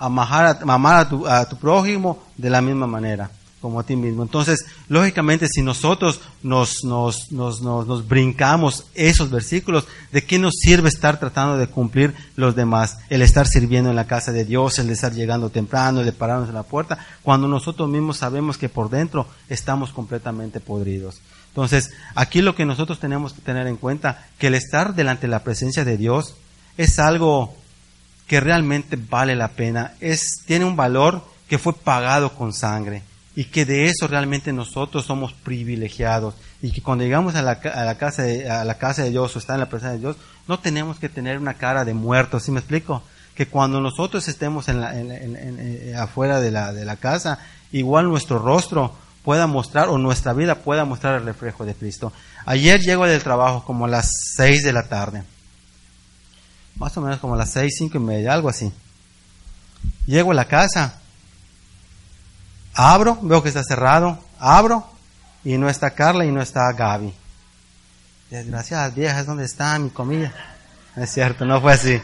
[0.00, 3.30] Amar a, amar a, tu, a tu prójimo de la misma manera
[3.60, 4.22] como a ti mismo.
[4.22, 10.88] Entonces, lógicamente, si nosotros nos, nos, nos, nos, brincamos esos versículos, ¿de qué nos sirve
[10.88, 12.98] estar tratando de cumplir los demás?
[13.10, 16.12] El estar sirviendo en la casa de Dios, el de estar llegando temprano, el de
[16.12, 21.20] pararnos en la puerta, cuando nosotros mismos sabemos que por dentro estamos completamente podridos.
[21.48, 25.32] Entonces, aquí lo que nosotros tenemos que tener en cuenta, que el estar delante de
[25.32, 26.34] la presencia de Dios
[26.78, 27.54] es algo
[28.30, 33.02] que realmente vale la pena, es, tiene un valor que fue pagado con sangre
[33.34, 37.84] y que de eso realmente nosotros somos privilegiados y que cuando llegamos a la, a
[37.84, 40.16] la, casa, de, a la casa de Dios o está en la presencia de Dios,
[40.46, 43.02] no tenemos que tener una cara de muerto, ¿sí me explico?
[43.34, 47.40] Que cuando nosotros estemos en la, en, en, eh, afuera de la, de la casa,
[47.72, 52.12] igual nuestro rostro pueda mostrar o nuestra vida pueda mostrar el reflejo de Cristo.
[52.46, 55.24] Ayer llego del trabajo como a las seis de la tarde
[56.80, 58.72] más o menos como las seis, cinco y media, algo así.
[60.06, 60.94] Llego a la casa,
[62.74, 64.90] abro, veo que está cerrado, abro
[65.44, 67.12] y no está Carla y no está Gaby.
[68.30, 70.32] Desgraciadas viejas, ¿dónde está mi comida?
[70.96, 72.00] Es cierto, no fue así.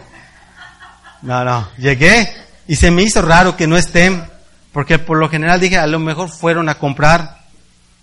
[1.22, 2.30] No, no, llegué
[2.68, 4.28] y se me hizo raro que no estén,
[4.74, 7.44] porque por lo general dije, a lo mejor fueron a comprar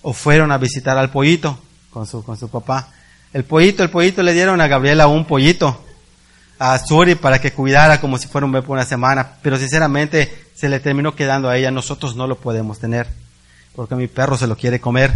[0.01, 1.59] o fueron a visitar al pollito
[1.91, 2.87] con su, con su papá.
[3.31, 5.82] El pollito, el pollito le dieron a Gabriela un pollito
[6.65, 10.33] a Suri para que cuidara como si fuera un bebé por una semana, pero sinceramente
[10.55, 13.05] se le terminó quedando a ella, nosotros no lo podemos tener,
[13.75, 15.11] porque mi perro se lo quiere comer.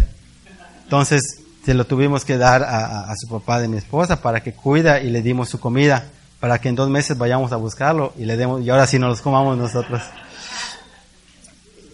[0.84, 5.00] Entonces se lo tuvimos que dar a, su papá de mi esposa para que cuida
[5.00, 6.10] y le dimos su comida,
[6.42, 9.12] para que en dos meses vayamos a buscarlo y le demos, y ahora sí nos
[9.12, 10.02] los comamos nosotros.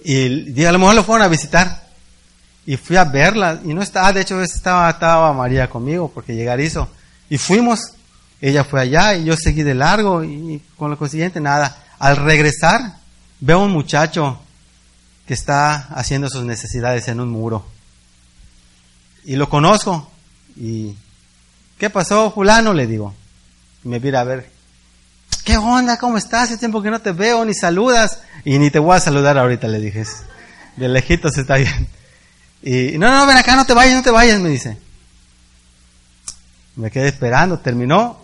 [0.04, 1.84] Y, a lo mejor lo fueron a visitar.
[2.66, 6.60] Y fui a verla, y no estaba, de hecho estaba, estaba María conmigo, porque llegar
[6.60, 6.88] hizo.
[7.30, 7.94] Y fuimos,
[8.46, 11.78] ella fue allá y yo seguí de largo y con lo consiguiente nada.
[11.98, 12.98] Al regresar
[13.40, 14.38] veo un muchacho
[15.26, 17.66] que está haciendo sus necesidades en un muro.
[19.24, 20.12] Y lo conozco.
[20.58, 20.94] Y,
[21.78, 22.74] ¿qué pasó, fulano?
[22.74, 23.14] Le digo.
[23.82, 24.52] Y me mira a ver.
[25.46, 25.98] ¿Qué onda?
[25.98, 26.50] ¿Cómo estás?
[26.50, 28.24] Hace tiempo que no te veo, ni saludas.
[28.44, 30.04] Y ni te voy a saludar ahorita, le dije.
[30.76, 31.88] De lejitos está bien.
[32.62, 34.78] Y, no, no, ven acá, no te vayas, no te vayas, me dice.
[36.76, 38.23] Me quedé esperando, terminó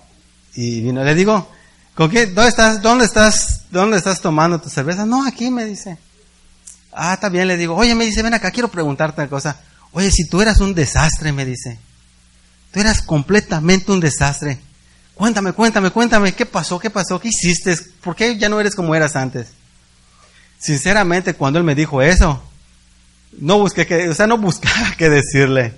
[0.61, 1.49] y vino, le digo,
[1.95, 2.25] ¿con qué?
[2.25, 2.81] ¿Dónde estás?
[2.81, 3.61] ¿Dónde estás?
[3.71, 5.05] ¿Dónde estás tomando tu cerveza?
[5.05, 5.97] No, aquí me dice.
[6.91, 9.57] Ah, está bien, le digo, oye, me dice, ven acá, quiero preguntarte una cosa.
[9.93, 11.79] Oye, si tú eras un desastre, me dice.
[12.73, 14.59] Tú eras completamente un desastre.
[15.15, 16.77] Cuéntame, cuéntame, cuéntame, ¿qué pasó?
[16.77, 17.21] ¿Qué pasó?
[17.21, 17.77] ¿Qué hiciste?
[18.03, 19.47] ¿Por qué ya no eres como eras antes?
[20.57, 22.43] Sinceramente, cuando él me dijo eso,
[23.39, 25.73] no busqué que, o sea, no buscaba qué decirle.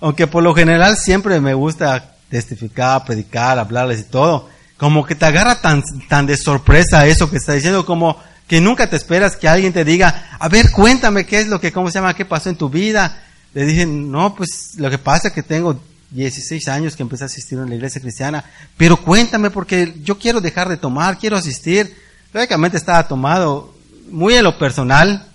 [0.00, 5.26] Aunque por lo general siempre me gusta testificar, predicar, hablarles y todo, como que te
[5.26, 8.16] agarra tan, tan de sorpresa eso que está diciendo, como
[8.46, 11.72] que nunca te esperas que alguien te diga, a ver, cuéntame qué es lo que,
[11.72, 13.22] cómo se llama, qué pasó en tu vida.
[13.52, 17.26] Le dije, no, pues lo que pasa es que tengo 16 años que empecé a
[17.26, 18.44] asistir a la iglesia cristiana,
[18.76, 21.94] pero cuéntame porque yo quiero dejar de tomar, quiero asistir.
[22.32, 23.74] Lógicamente estaba tomado
[24.10, 25.26] muy en lo personal.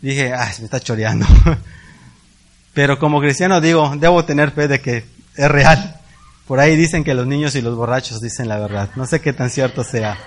[0.00, 1.26] Dije, ay, me está choreando.
[2.74, 6.00] pero como cristiano digo, debo tener fe de que es real.
[6.46, 8.90] Por ahí dicen que los niños y los borrachos dicen la verdad.
[8.96, 10.18] No sé qué tan cierto sea.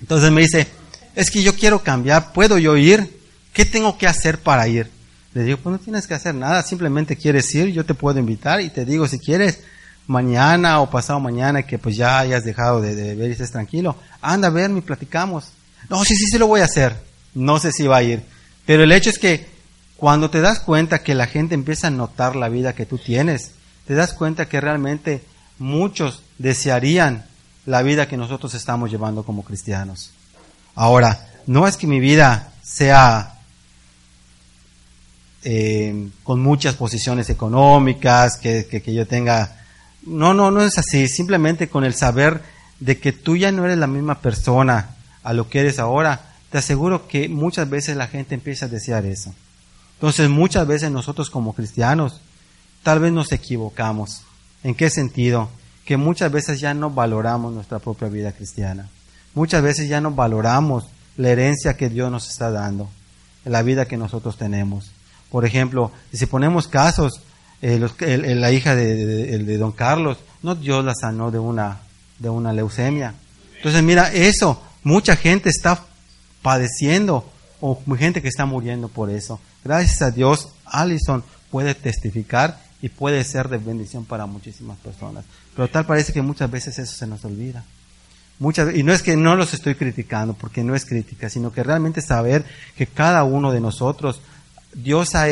[0.00, 0.68] Entonces me dice,
[1.14, 3.20] es que yo quiero cambiar, ¿puedo yo ir?
[3.52, 4.90] ¿Qué tengo que hacer para ir?
[5.34, 8.60] Le digo, pues no tienes que hacer nada, simplemente quieres ir, yo te puedo invitar
[8.60, 9.60] y te digo, si quieres,
[10.06, 14.48] mañana o pasado mañana que pues ya hayas dejado de, ver y estés tranquilo, anda
[14.48, 15.52] a verme y platicamos.
[15.88, 16.94] No, sí, sí, sí lo voy a hacer.
[17.34, 18.22] No sé si va a ir.
[18.66, 19.46] Pero el hecho es que
[19.96, 23.52] cuando te das cuenta que la gente empieza a notar la vida que tú tienes,
[23.92, 25.22] te das cuenta que realmente
[25.58, 27.26] muchos desearían
[27.66, 30.12] la vida que nosotros estamos llevando como cristianos.
[30.74, 33.34] Ahora, no es que mi vida sea
[35.44, 39.60] eh, con muchas posiciones económicas, que, que, que yo tenga...
[40.06, 41.06] No, no, no es así.
[41.06, 42.40] Simplemente con el saber
[42.80, 46.56] de que tú ya no eres la misma persona a lo que eres ahora, te
[46.56, 49.34] aseguro que muchas veces la gente empieza a desear eso.
[49.96, 52.22] Entonces muchas veces nosotros como cristianos
[52.82, 54.22] tal vez nos equivocamos.
[54.62, 55.48] ¿En qué sentido?
[55.84, 58.88] Que muchas veces ya no valoramos nuestra propia vida cristiana.
[59.34, 60.84] Muchas veces ya no valoramos
[61.16, 62.88] la herencia que Dios nos está dando,
[63.44, 64.92] la vida que nosotros tenemos.
[65.30, 67.22] Por ejemplo, si ponemos casos,
[67.62, 71.80] eh, la hija de, de, don Carlos, no Dios la sanó de una,
[72.18, 73.14] de una leucemia.
[73.56, 75.84] Entonces, mira, eso, mucha gente está
[76.42, 77.30] padeciendo
[77.60, 79.40] o gente que está muriendo por eso.
[79.64, 85.24] Gracias a Dios, Allison puede testificar y puede ser de bendición para muchísimas personas.
[85.54, 87.64] Pero tal parece que muchas veces eso se nos olvida.
[88.40, 91.62] Muchas, y no es que no los estoy criticando, porque no es crítica, sino que
[91.62, 92.44] realmente saber
[92.76, 94.20] que cada uno de nosotros,
[94.74, 95.26] Dios ha,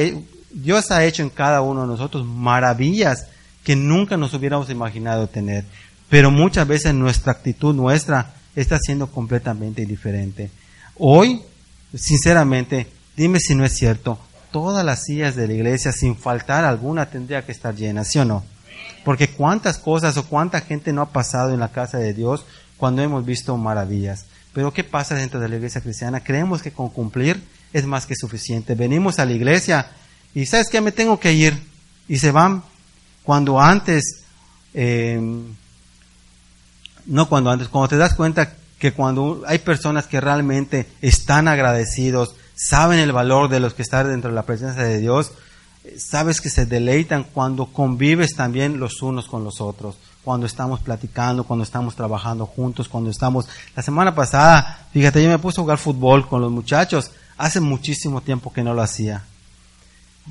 [0.52, 3.26] Dios ha hecho en cada uno de nosotros maravillas
[3.64, 5.64] que nunca nos hubiéramos imaginado tener.
[6.08, 10.50] Pero muchas veces nuestra actitud nuestra está siendo completamente diferente.
[10.96, 11.40] Hoy,
[11.92, 12.86] sinceramente,
[13.16, 14.20] dime si no es cierto,
[14.50, 18.24] todas las sillas de la iglesia, sin faltar alguna, tendría que estar llenas, ¿sí o
[18.24, 18.44] no?
[19.04, 22.44] Porque cuántas cosas o cuánta gente no ha pasado en la casa de Dios
[22.76, 24.26] cuando hemos visto maravillas.
[24.52, 26.24] Pero ¿qué pasa dentro de la iglesia cristiana?
[26.24, 27.42] Creemos que con cumplir
[27.72, 28.74] es más que suficiente.
[28.74, 29.90] Venimos a la iglesia
[30.34, 30.80] y ¿sabes qué?
[30.80, 31.58] Me tengo que ir.
[32.08, 32.64] Y se van
[33.22, 34.24] cuando antes,
[34.74, 35.20] eh,
[37.06, 42.34] no cuando antes, cuando te das cuenta que cuando hay personas que realmente están agradecidos,
[42.62, 45.32] saben el valor de los que están dentro de la presencia de Dios,
[45.96, 51.44] sabes que se deleitan cuando convives también los unos con los otros, cuando estamos platicando,
[51.44, 53.48] cuando estamos trabajando juntos, cuando estamos...
[53.74, 58.20] La semana pasada, fíjate, yo me puse a jugar fútbol con los muchachos, hace muchísimo
[58.20, 59.24] tiempo que no lo hacía.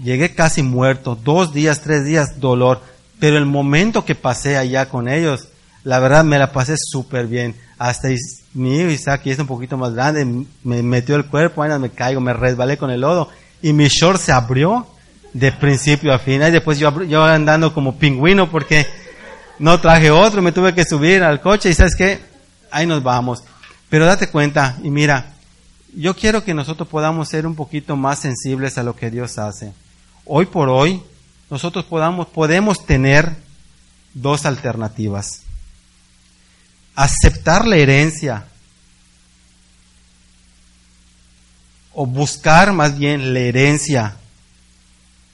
[0.03, 2.82] Llegué casi muerto, dos días, tres días, dolor,
[3.19, 5.47] pero el momento que pasé allá con ellos,
[5.84, 7.55] la verdad me la pasé súper bien.
[7.80, 8.09] Hasta
[8.54, 10.26] mi hijo Isaac, es un poquito más grande,
[10.64, 13.30] me metió el cuerpo, me caigo, me resbalé con el lodo
[13.62, 14.88] y mi short se abrió
[15.34, 16.41] de principio a fin.
[16.41, 18.88] Y después yo, yo andando como pingüino porque
[19.60, 22.20] no traje otro, me tuve que subir al coche y sabes qué,
[22.72, 23.43] ahí nos vamos.
[23.89, 25.34] Pero date cuenta y mira,
[25.95, 29.74] yo quiero que nosotros podamos ser un poquito más sensibles a lo que Dios hace.
[30.26, 31.02] Hoy por hoy,
[31.50, 33.36] nosotros podamos, podemos tener
[34.14, 35.43] dos alternativas
[37.00, 38.43] aceptar la herencia
[41.93, 44.18] o buscar más bien la herencia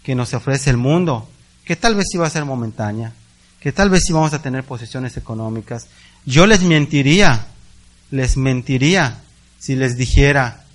[0.04, 1.28] que nos ofrece el mundo,
[1.66, 3.14] que tal vez iba a ser momentánea,
[3.60, 5.88] que tal vez íbamos a tener posiciones económicas.
[6.24, 7.48] Yo les mentiría,
[8.12, 9.24] les mentiría
[9.58, 10.66] si les dijera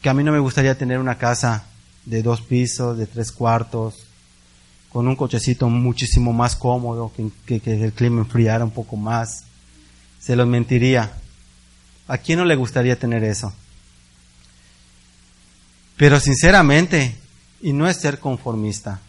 [0.00, 1.64] que a mí no me gustaría tener una casa
[2.04, 4.06] de dos pisos, de tres cuartos,
[4.90, 7.10] con un cochecito muchísimo más cómodo,
[7.46, 9.42] que, que el clima enfriara un poco más,
[10.24, 11.12] se los mentiría.
[12.08, 13.52] ¿A quién no le gustaría tener eso?
[15.96, 17.16] Pero sinceramente,
[17.60, 19.00] y no es ser conformista,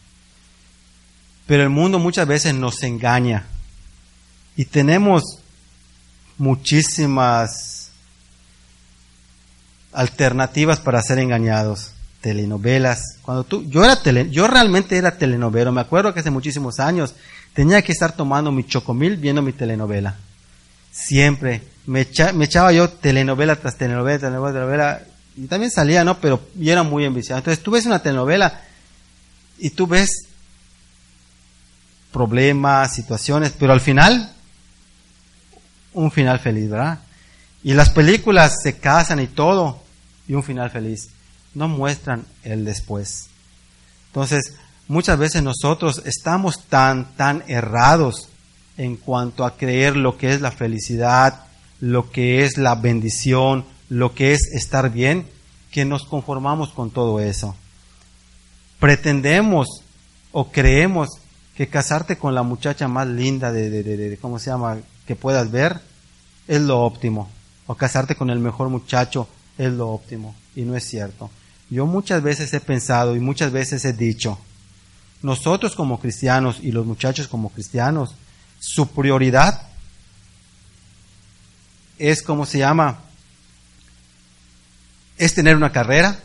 [1.47, 3.45] pero el mundo muchas veces nos engaña
[4.57, 5.39] y tenemos
[6.38, 7.91] muchísimas
[9.93, 11.91] alternativas para ser engañados.
[12.20, 13.20] Telenovelas.
[13.22, 15.72] Cuando tú, yo era tele, yo realmente era telenovero.
[15.72, 17.13] Me acuerdo que hace muchísimos años
[17.53, 20.18] tenía que estar tomando mi chocomil viendo mi telenovela.
[20.95, 21.61] Siempre.
[21.85, 25.01] Me, me echaba yo telenovela tras telenovela, telenovela, telenovela.
[25.35, 26.19] Y también salía, ¿no?
[26.19, 27.39] Pero yo era muy enviciado.
[27.39, 28.61] Entonces tú ves una telenovela
[29.57, 30.09] y tú ves
[32.11, 34.31] problemas, situaciones, pero al final,
[35.93, 36.99] un final feliz, ¿verdad?
[37.61, 39.83] Y las películas se casan y todo,
[40.27, 41.09] y un final feliz.
[41.53, 43.27] No muestran el después.
[44.07, 44.53] Entonces,
[44.87, 48.29] muchas veces nosotros estamos tan, tan errados
[48.78, 51.45] en cuanto a creer lo que es la felicidad,
[51.80, 55.28] lo que es la bendición, lo que es estar bien,
[55.71, 57.55] que nos conformamos con todo eso.
[58.80, 59.82] Pretendemos
[60.32, 61.09] o creemos
[61.55, 65.51] que casarte con la muchacha más linda de, de, de, ¿cómo se llama?, que puedas
[65.51, 65.80] ver,
[66.47, 67.30] es lo óptimo.
[67.67, 70.36] O casarte con el mejor muchacho es lo óptimo.
[70.55, 71.30] Y no es cierto.
[71.69, 74.38] Yo muchas veces he pensado y muchas veces he dicho,
[75.21, 78.15] nosotros como cristianos y los muchachos como cristianos,
[78.66, 79.61] su prioridad
[81.99, 82.97] es, como se llama?
[85.18, 86.20] Es tener una carrera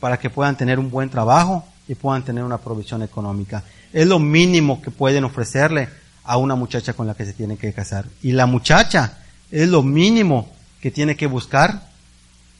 [0.00, 3.64] para que puedan tener un buen trabajo y puedan tener una provisión económica.
[3.90, 5.88] Es lo mínimo que pueden ofrecerle
[6.24, 8.04] a una muchacha con la que se tiene que casar.
[8.22, 9.18] Y la muchacha
[9.50, 11.88] es lo mínimo que tiene que buscar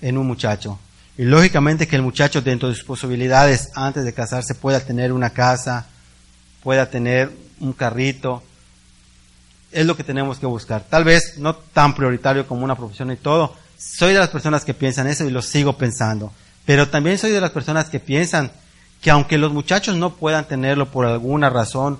[0.01, 0.79] en un muchacho.
[1.19, 5.31] Y lógicamente que el muchacho dentro de sus posibilidades antes de casarse pueda tener una
[5.31, 5.87] casa,
[6.62, 8.43] pueda tener un carrito.
[9.75, 10.85] Es lo que tenemos que buscar.
[10.89, 13.55] Tal vez no tan prioritario como una profesión y todo.
[13.77, 16.33] Soy de las personas que piensan eso y lo sigo pensando.
[16.64, 18.53] Pero también soy de las personas que piensan
[19.03, 21.99] que aunque los muchachos no puedan tenerlo por alguna razón,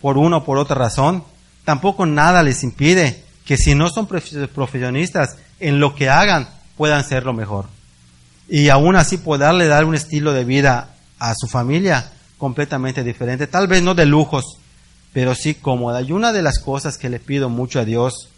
[0.00, 1.24] por una o por otra razón,
[1.64, 7.24] tampoco nada les impide que si no son profesionistas en lo que hagan, puedan ser
[7.24, 7.66] lo mejor
[8.48, 13.46] y aún así poderle dar un estilo de vida a su familia completamente diferente.
[13.46, 14.58] Tal vez no de lujos,
[15.18, 16.00] pero sí cómoda.
[16.00, 18.28] Y una de las cosas que le pido mucho a Dios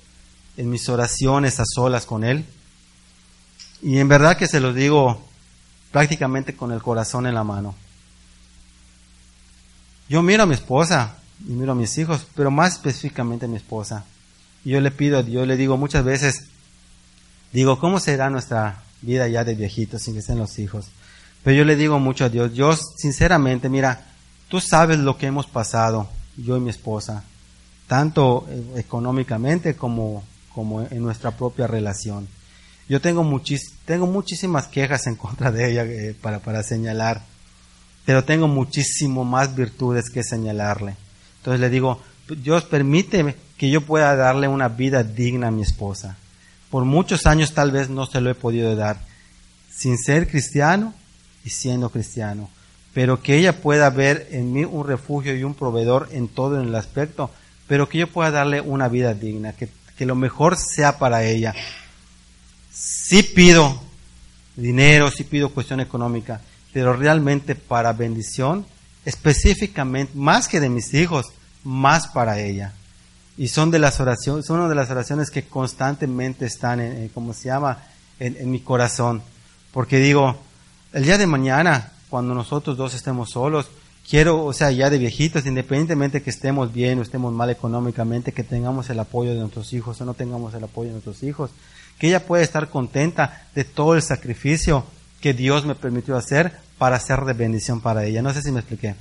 [0.57, 2.47] en mis oraciones a solas con Él,
[3.83, 5.23] y en verdad que se lo digo
[5.93, 7.75] prácticamente con el corazón en la mano.
[10.09, 11.17] Yo miro a mi esposa
[11.47, 14.07] y miro a mis hijos, pero más específicamente a mi esposa.
[14.65, 16.45] Y yo le pido a Dios, le digo muchas veces,
[17.53, 20.87] digo, ¿cómo será nuestra vida ya de viejitos sin que sean los hijos.
[21.45, 24.07] Pero yo le digo mucho a Dios, Dios, sinceramente, mira,
[24.49, 26.09] tú sabes lo que hemos pasado,
[26.43, 27.25] yo y mi esposa,
[27.87, 30.25] tanto eh, económicamente como,
[30.55, 32.29] como en nuestra propia relación.
[32.89, 37.23] Yo tengo, muchis, tengo muchísimas quejas en contra de ella eh, para, para señalar,
[38.05, 40.97] pero tengo muchísimo más virtudes que señalarle.
[41.39, 42.01] Entonces le digo,
[42.43, 46.17] Dios permíteme que yo pueda darle una vida digna a mi esposa
[46.71, 49.01] por muchos años tal vez no se lo he podido dar,
[49.71, 50.95] sin ser cristiano
[51.45, 52.49] y siendo cristiano,
[52.95, 56.75] pero que ella pueda ver en mí un refugio y un proveedor en todo el
[56.75, 57.31] aspecto,
[57.67, 61.55] pero que yo pueda darle una vida digna, que, que lo mejor sea para ella.
[62.73, 63.81] Sí pido
[64.57, 66.41] dinero, sí pido cuestión económica,
[66.73, 68.67] pero realmente para bendición,
[69.05, 71.27] específicamente, más que de mis hijos,
[71.63, 72.73] más para ella
[73.41, 77.33] y son de las oraciones, son una de las oraciones que constantemente están en, como
[77.33, 77.79] se llama,
[78.19, 79.23] en, mi corazón.
[79.73, 80.39] Porque digo,
[80.93, 83.71] el día de mañana, cuando nosotros dos estemos solos,
[84.09, 88.43] quiero, o sea, ya de viejitos, independientemente que estemos bien o estemos mal económicamente, que
[88.43, 91.51] tengamos el apoyo de nuestros hijos o no tengamos el apoyo de nuestros hijos,
[91.99, 94.85] que ella pueda estar contenta de todo el sacrificio
[95.21, 98.23] que Dios me permitió hacer para ser de bendición para ella.
[98.23, 98.97] No sé si me expliqué.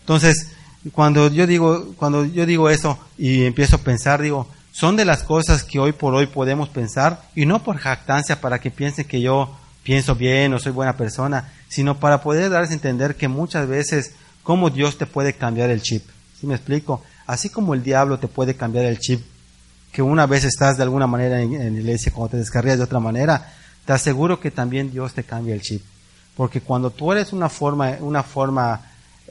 [0.00, 0.52] Entonces,
[0.92, 5.22] cuando yo digo, cuando yo digo eso y empiezo a pensar, digo, son de las
[5.22, 9.20] cosas que hoy por hoy podemos pensar y no por jactancia para que piensen que
[9.20, 13.66] yo pienso bien o soy buena persona, sino para poder darles a entender que muchas
[13.66, 14.12] veces
[14.42, 16.04] cómo Dios te puede cambiar el chip.
[16.38, 17.02] ¿Sí me explico?
[17.26, 19.22] Así como el diablo te puede cambiar el chip,
[19.90, 23.00] que una vez estás de alguna manera en, la iglesia, cuando te descarrías de otra
[23.00, 23.54] manera,
[23.86, 25.82] te aseguro que también Dios te cambia el chip.
[26.36, 28.82] Porque cuando tú eres una forma, una forma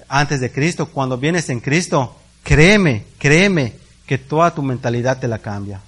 [0.08, 3.76] antes de Cristo, cuando vienes en Cristo, créeme, créeme
[4.08, 5.80] que toda tu mentalidad te la cambia.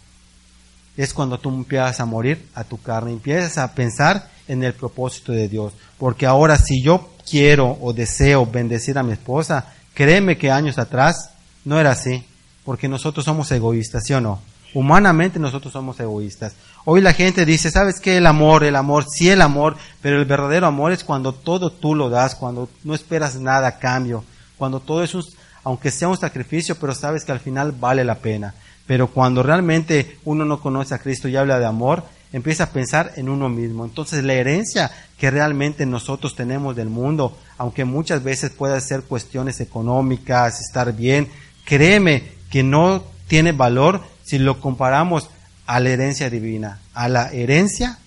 [0.96, 5.32] Es cuando tú empiezas a morir a tu carne, empiezas a pensar en el propósito
[5.32, 5.74] de Dios.
[5.98, 11.32] Porque ahora si yo quiero o deseo bendecir a mi esposa, créeme que años atrás
[11.66, 12.26] no era así,
[12.66, 14.40] porque nosotros somos egoístas, ¿sí o no?
[14.74, 16.56] Humanamente nosotros somos egoístas.
[16.86, 18.18] Hoy la gente dice, ¿sabes qué?
[18.18, 21.94] El amor, el amor, sí el amor, pero el verdadero amor es cuando todo tú
[21.94, 24.24] lo das, cuando no esperas nada a cambio,
[24.58, 25.24] cuando todo es un,
[25.64, 28.56] aunque sea un sacrificio, pero sabes que al final vale la pena.
[28.86, 32.04] Pero cuando realmente uno no conoce a Cristo y habla de amor,
[32.34, 33.86] empieza a pensar en uno mismo.
[33.86, 39.62] Entonces la herencia que realmente nosotros tenemos del mundo, aunque muchas veces pueda ser cuestiones
[39.62, 41.30] económicas, estar bien,
[41.64, 45.30] créeme que no tiene valor si lo comparamos
[45.66, 48.00] a la herencia divina, a la herencia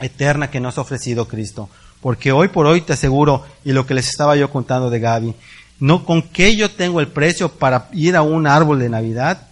[0.00, 1.68] eterna que nos ha ofrecido Cristo.
[2.00, 5.34] Porque hoy por hoy te aseguro, y lo que les estaba yo contando de Gaby,
[5.80, 9.48] no con qué yo tengo el precio para ir a un árbol de Navidad,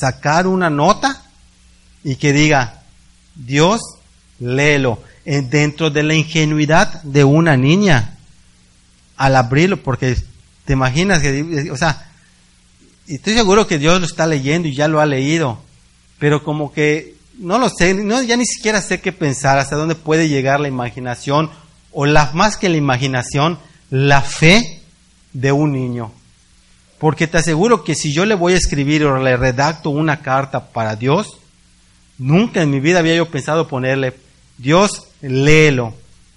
[0.00, 1.22] sacar una nota
[2.02, 2.82] y que diga,
[3.34, 3.80] Dios,
[4.38, 8.16] léelo, dentro de la ingenuidad de una niña,
[9.18, 10.16] al abrirlo, porque
[10.64, 12.10] te imaginas que, o sea,
[13.06, 15.60] estoy seguro que Dios lo está leyendo y ya lo ha leído,
[16.18, 19.94] pero como que no lo sé, no, ya ni siquiera sé qué pensar, hasta dónde
[19.94, 21.50] puede llegar la imaginación,
[21.92, 23.58] o más que la imaginación,
[23.90, 24.82] la fe
[25.34, 26.12] de un niño.
[27.00, 30.66] Porque te aseguro que si yo le voy a escribir o le redacto una carta
[30.66, 31.38] para Dios,
[32.18, 34.12] nunca en mi vida había yo pensado ponerle,
[34.58, 35.94] Dios, léelo.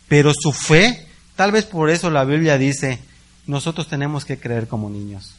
[0.07, 1.05] Pero su fe,
[1.35, 2.99] tal vez por eso la Biblia dice,
[3.45, 5.35] nosotros tenemos que creer como niños.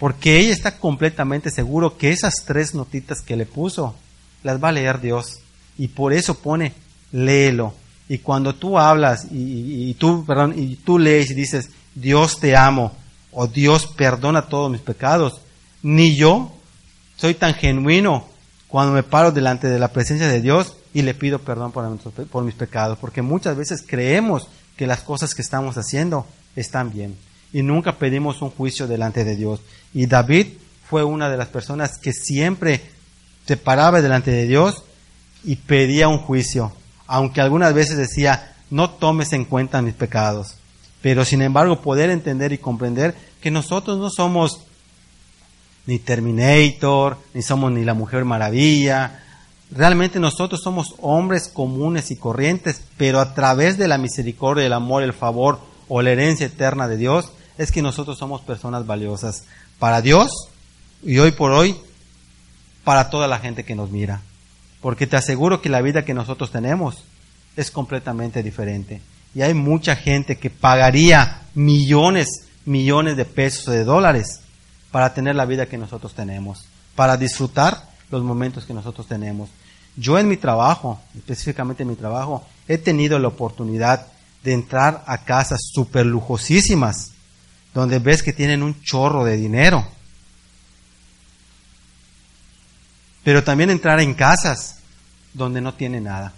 [0.00, 3.94] Porque ella está completamente seguro que esas tres notitas que le puso
[4.42, 5.40] las va a leer Dios.
[5.76, 6.72] Y por eso pone,
[7.12, 7.74] léelo.
[8.08, 13.03] Y cuando tú hablas y, tú, perdón, y tú lees y dices, Dios te amo
[13.34, 15.40] o Dios perdona todos mis pecados,
[15.82, 16.52] ni yo
[17.16, 18.26] soy tan genuino
[18.68, 21.98] cuando me paro delante de la presencia de Dios y le pido perdón por,
[22.30, 26.26] por mis pecados, porque muchas veces creemos que las cosas que estamos haciendo
[26.56, 27.16] están bien
[27.52, 29.60] y nunca pedimos un juicio delante de Dios.
[29.92, 30.48] Y David
[30.88, 32.82] fue una de las personas que siempre
[33.46, 34.82] se paraba delante de Dios
[35.44, 36.72] y pedía un juicio,
[37.06, 40.56] aunque algunas veces decía, no tomes en cuenta mis pecados.
[41.04, 44.60] Pero sin embargo, poder entender y comprender que nosotros no somos
[45.84, 49.22] ni Terminator, ni somos ni la Mujer Maravilla.
[49.70, 55.02] Realmente nosotros somos hombres comunes y corrientes, pero a través de la misericordia, el amor,
[55.02, 59.44] el favor o la herencia eterna de Dios, es que nosotros somos personas valiosas
[59.78, 60.30] para Dios
[61.02, 61.76] y hoy por hoy
[62.82, 64.22] para toda la gente que nos mira.
[64.80, 67.04] Porque te aseguro que la vida que nosotros tenemos
[67.56, 69.02] es completamente diferente.
[69.34, 72.28] Y hay mucha gente que pagaría millones,
[72.64, 74.40] millones de pesos o de dólares
[74.90, 79.50] para tener la vida que nosotros tenemos, para disfrutar los momentos que nosotros tenemos.
[79.96, 84.06] Yo en mi trabajo, específicamente en mi trabajo, he tenido la oportunidad
[84.42, 87.12] de entrar a casas súper lujosísimas,
[87.72, 89.84] donde ves que tienen un chorro de dinero.
[93.24, 94.76] Pero también entrar en casas
[95.32, 96.34] donde no tienen nada.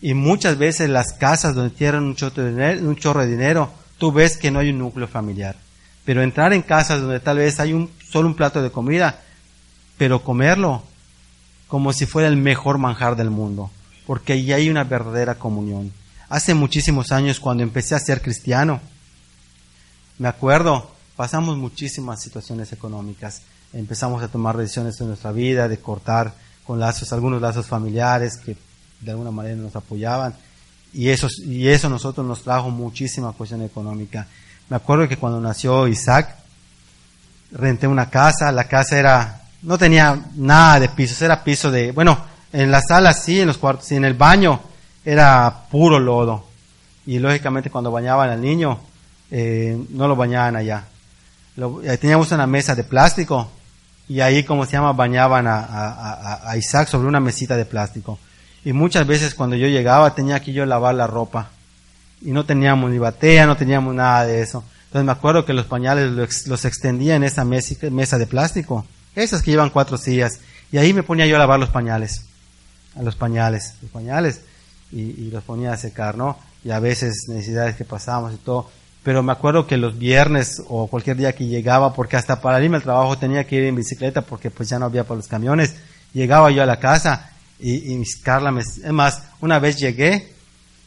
[0.00, 4.60] Y muchas veces las casas donde tienen un chorro, de dinero, tú ves que no
[4.60, 5.56] hay un núcleo familiar.
[6.04, 9.20] Pero entrar en casas donde tal vez hay un, solo un plato de comida,
[9.96, 10.82] pero comerlo
[11.66, 13.70] como si fuera el mejor manjar del mundo,
[14.06, 15.92] porque ahí hay una verdadera comunión.
[16.28, 18.80] Hace muchísimos años cuando empecé a ser cristiano,
[20.18, 23.42] me acuerdo, pasamos muchísimas situaciones económicas.
[23.72, 26.34] Empezamos a tomar decisiones en nuestra vida, de cortar
[26.64, 28.56] con lazos, algunos lazos familiares que
[29.00, 30.34] de alguna manera nos apoyaban.
[30.92, 34.26] Y eso, y eso nosotros nos trajo muchísima cuestión económica.
[34.68, 36.34] Me acuerdo que cuando nació Isaac,
[37.52, 42.18] renté una casa, la casa era, no tenía nada de pisos, era piso de, bueno,
[42.52, 44.60] en la sala sí, en los cuartos sí, en el baño
[45.04, 46.46] era puro lodo.
[47.06, 48.78] Y lógicamente cuando bañaban al niño,
[49.30, 50.84] eh, no lo bañaban allá.
[52.00, 53.50] Teníamos una mesa de plástico
[54.08, 58.18] y ahí, como se llama, bañaban a, Isaac sobre una mesita de plástico.
[58.64, 61.50] Y muchas veces cuando yo llegaba tenía que yo lavar la ropa.
[62.20, 64.64] Y no teníamos ni batea, no teníamos nada de eso.
[64.86, 68.86] Entonces me acuerdo que los pañales los, extendía en esa mesa, de plástico.
[69.14, 70.40] Esas que llevan cuatro sillas.
[70.72, 72.26] Y ahí me ponía yo a lavar los pañales.
[72.96, 73.74] A los pañales.
[73.82, 74.40] Los pañales.
[74.90, 76.38] Y, y los ponía a secar, ¿no?
[76.64, 78.70] Y a veces necesidades que pasábamos y todo
[79.08, 82.76] pero me acuerdo que los viernes o cualquier día que llegaba, porque hasta para irme
[82.76, 85.76] al trabajo tenía que ir en bicicleta porque pues ya no había para los camiones,
[86.12, 87.30] llegaba yo a la casa
[87.60, 90.32] y, y Carla me, es más, una vez llegué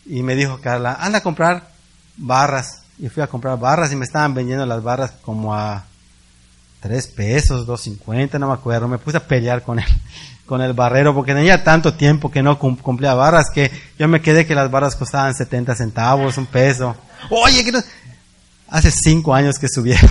[0.06, 1.70] y me dijo Carla, anda a comprar
[2.18, 2.84] barras.
[2.98, 5.86] Y fui a comprar barras y me estaban vendiendo las barras como a
[6.80, 8.88] tres pesos, dos cincuenta, no me acuerdo.
[8.88, 9.86] Me puse a pelear con él,
[10.46, 14.46] con el barrero porque tenía tanto tiempo que no cumplía barras que yo me quedé
[14.46, 16.96] que las barras costaban 70 centavos, un peso.
[17.30, 17.80] Oye, que no,
[18.70, 20.10] hace cinco años que subieron.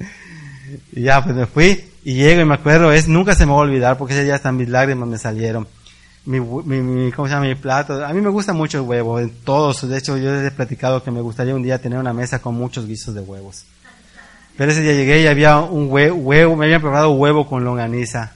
[0.92, 3.58] y ya, pues me fui y llego y me acuerdo, es, nunca se me va
[3.58, 5.66] a olvidar porque ese día hasta mis lágrimas me salieron.
[6.24, 7.46] Mi, mi, ¿cómo se llama?
[7.46, 8.04] Mi plato.
[8.04, 9.88] A mí me gusta mucho el huevo, todos.
[9.88, 12.86] De hecho, yo he platicado que me gustaría un día tener una mesa con muchos
[12.86, 13.64] guisos de huevos.
[14.56, 18.32] Pero ese día llegué y había un huevo, huevo me habían preparado huevo con longaniza.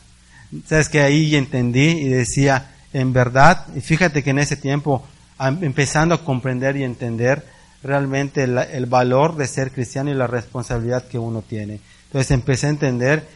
[0.67, 5.07] Sabes que ahí entendí y decía, en verdad, y fíjate que en ese tiempo,
[5.39, 7.45] empezando a comprender y entender,
[7.83, 11.81] realmente el, valor de ser cristiano y la responsabilidad que uno tiene.
[12.07, 13.27] Entonces empecé a entender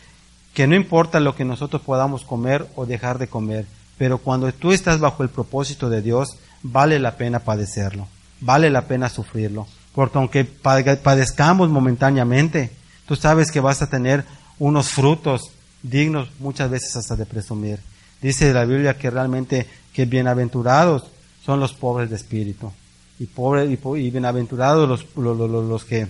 [0.55, 3.67] que no importa lo que nosotros podamos comer o dejar de comer,
[3.99, 8.09] pero cuando tú estás bajo el propósito de Dios, vale la pena padecerlo,
[8.41, 12.71] vale la pena sufrirlo, porque aunque padezcamos momentáneamente,
[13.07, 14.25] tú sabes que vas a tener
[14.59, 15.51] unos frutos
[15.83, 17.81] dignos muchas veces hasta de presumir.
[18.21, 21.05] Dice la Biblia que realmente que bienaventurados
[21.45, 22.73] son los pobres de espíritu,
[23.19, 26.07] y pobres y, bienaventurados los, los, los, que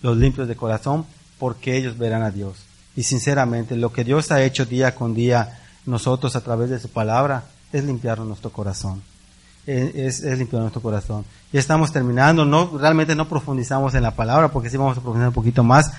[0.00, 1.04] los limpios de corazón,
[1.38, 2.56] porque ellos verán a Dios.
[2.96, 6.88] Y sinceramente, lo que Dios ha hecho día con día nosotros a través de su
[6.88, 9.02] palabra es limpiar nuestro corazón.
[9.66, 11.24] Es, limpiar nuestro corazón.
[11.52, 15.28] Ya estamos terminando, no, realmente no profundizamos en la palabra porque sí vamos a profundizar
[15.28, 15.92] un poquito más,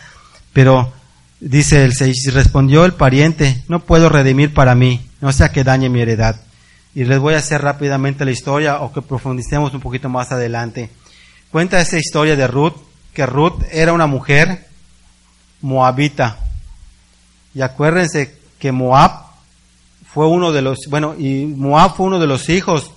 [0.51, 0.91] pero
[1.39, 5.89] dice el 6, respondió el pariente, no puedo redimir para mí, no sea que dañe
[5.89, 6.41] mi heredad
[6.93, 10.89] y les voy a hacer rápidamente la historia o que profundicemos un poquito más adelante.
[11.49, 12.75] Cuenta esa historia de Ruth,
[13.13, 14.67] que Ruth era una mujer
[15.61, 16.37] moabita.
[17.53, 19.11] Y acuérdense que Moab
[20.13, 22.91] fue uno de los, bueno, y Moab fue uno de los hijos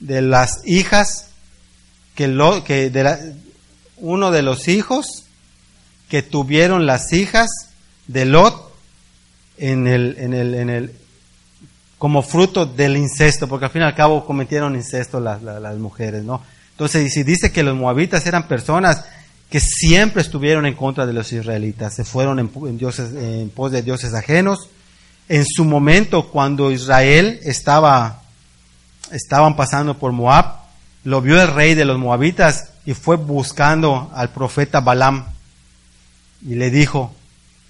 [0.00, 1.30] de las hijas
[2.14, 3.18] que lo, que de la,
[3.98, 5.24] uno de los hijos
[6.08, 7.48] que tuvieron las hijas
[8.08, 8.72] de Lot
[9.58, 10.94] en el, en el, en el,
[11.98, 16.24] como fruto del incesto, porque al fin y al cabo cometieron incesto las, las, mujeres,
[16.24, 16.42] ¿no?
[16.72, 19.04] Entonces, si dice que los moabitas eran personas
[19.50, 23.82] que siempre estuvieron en contra de los israelitas, se fueron en, dioses, en pos de
[23.82, 24.70] dioses ajenos.
[25.28, 28.22] En su momento, cuando Israel estaba,
[29.10, 30.60] estaban pasando por Moab,
[31.02, 35.26] lo vio el rey de los moabitas y fue buscando al profeta Balaam
[36.46, 37.12] y le dijo,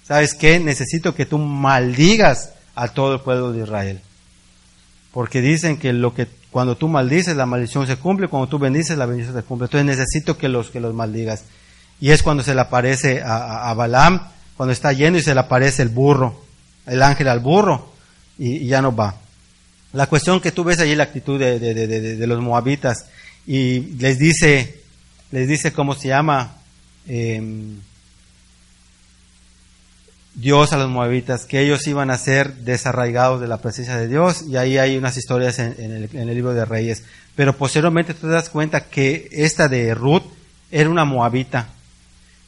[0.03, 0.59] ¿sabes qué?
[0.59, 4.01] Necesito que tú maldigas a todo el pueblo de Israel.
[5.11, 8.97] Porque dicen que lo que cuando tú maldices la maldición se cumple, cuando tú bendices
[8.97, 9.65] la bendición se cumple.
[9.65, 11.43] Entonces necesito que los que los maldigas.
[12.01, 14.27] Y es cuando se le aparece a, a, Balaam,
[14.57, 16.43] cuando está yendo y se le aparece el burro,
[16.85, 17.93] el ángel al burro,
[18.37, 19.15] y, ya no va.
[19.93, 23.05] La cuestión que tú ves allí la actitud de, de, de, los moabitas,
[23.45, 24.81] y les dice,
[25.31, 26.55] les dice cómo se llama,
[27.07, 27.41] eh,
[30.33, 34.43] Dios a los moabitas, que ellos iban a ser desarraigados de la presencia de Dios,
[34.47, 37.03] y ahí hay unas historias en, el, libro de Reyes.
[37.35, 40.23] Pero posteriormente tú te das cuenta que esta de Ruth
[40.71, 41.67] era una moabita.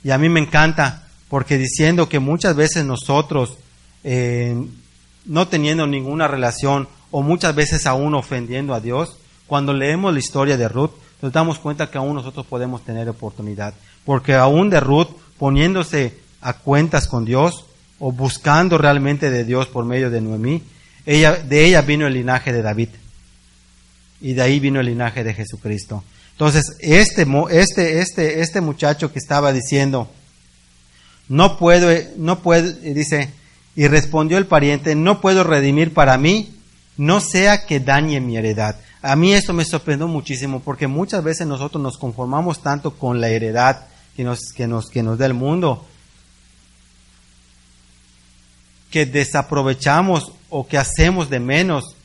[0.04, 3.58] Y a mí me encanta, porque diciendo que muchas veces nosotros,
[4.04, 4.56] eh,
[5.26, 10.58] no teniendo ninguna relación, o muchas veces aún ofendiendo a Dios, cuando leemos la historia
[10.58, 10.92] de Ruth,
[11.22, 13.74] nos damos cuenta que aún nosotros podemos tener oportunidad.
[14.04, 17.66] Porque aún de Ruth, poniéndose a cuentas con Dios,
[18.00, 20.62] o buscando realmente de Dios por medio de Noemí,
[21.06, 22.90] ella, de ella vino el linaje de David.
[24.20, 26.04] Y de ahí vino el linaje de Jesucristo.
[26.34, 30.10] Entonces, este, este, este, este muchacho que estaba diciendo,
[31.30, 33.32] no puedo, no puedo, dice,
[33.76, 36.54] y respondió el pariente, no puedo redimir para mí,
[36.98, 38.76] no sea que dañe mi heredad.
[39.02, 43.30] A mí esto me sorprendió muchísimo porque muchas veces nosotros nos conformamos tanto con la
[43.30, 45.86] heredad que nos, que nos, que nos da el mundo
[48.94, 51.96] que desaprovechamos o que hacemos de menos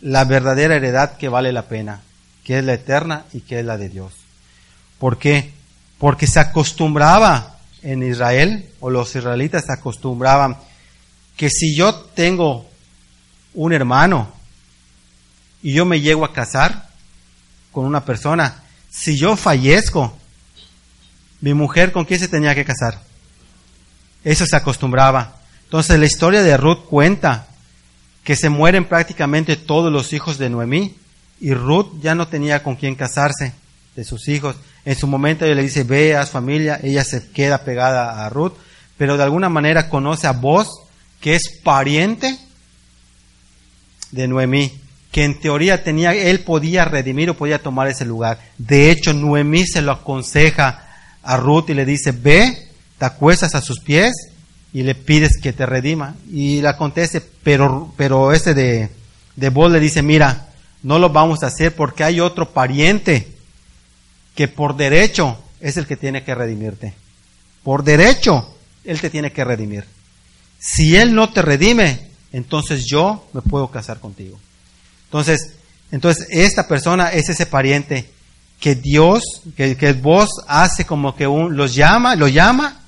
[0.00, 2.00] la verdadera heredad que vale la pena,
[2.46, 4.12] que es la eterna y que es la de Dios.
[5.00, 5.52] ¿Por qué?
[5.98, 10.56] Porque se acostumbraba en Israel, o los israelitas se acostumbraban,
[11.36, 12.70] que si yo tengo
[13.52, 14.32] un hermano
[15.60, 16.88] y yo me llego a casar
[17.72, 20.16] con una persona, si yo fallezco,
[21.40, 23.02] mi mujer con quién se tenía que casar.
[24.22, 25.40] Eso se acostumbraba.
[25.64, 27.48] Entonces la historia de Ruth cuenta
[28.22, 30.96] que se mueren prácticamente todos los hijos de Noemí
[31.40, 33.52] y Ruth ya no tenía con quién casarse
[33.94, 34.56] de sus hijos.
[34.84, 38.28] En su momento ella le dice, ve a su familia, ella se queda pegada a
[38.28, 38.54] Ruth,
[38.96, 40.68] pero de alguna manera conoce a vos,
[41.20, 42.38] que es pariente
[44.12, 44.72] de Noemí,
[45.10, 48.38] que en teoría tenía, él podía redimir o podía tomar ese lugar.
[48.58, 50.86] De hecho, Noemí se lo aconseja
[51.22, 52.68] a Ruth y le dice, ve,
[52.98, 54.12] te acuestas a sus pies
[54.72, 56.14] y le pides que te redima.
[56.30, 58.90] Y la conteste, pero, pero este de,
[59.34, 60.45] de vos le dice, mira,
[60.86, 63.26] no lo vamos a hacer porque hay otro pariente
[64.36, 66.94] que por derecho es el que tiene que redimirte.
[67.64, 69.84] Por derecho, él te tiene que redimir.
[70.60, 74.38] Si él no te redime, entonces yo me puedo casar contigo.
[75.06, 75.54] Entonces,
[75.90, 78.08] entonces esta persona es ese pariente
[78.60, 79.24] que Dios,
[79.56, 82.80] que, vos hace como que un, los llama, lo llama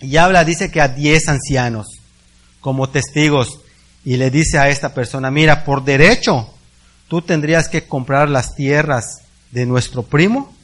[0.00, 1.86] y habla, dice que a diez ancianos
[2.60, 3.60] como testigos
[4.04, 6.54] y le dice a esta persona, mira, por derecho,
[7.10, 10.54] tú tendrías que comprar las tierras de nuestro primo.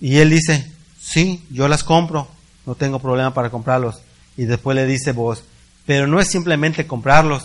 [0.00, 2.28] Y él dice, sí, yo las compro,
[2.64, 4.00] no tengo problema para comprarlos.
[4.38, 5.44] Y después le dice vos,
[5.84, 7.42] pero no es simplemente comprarlos,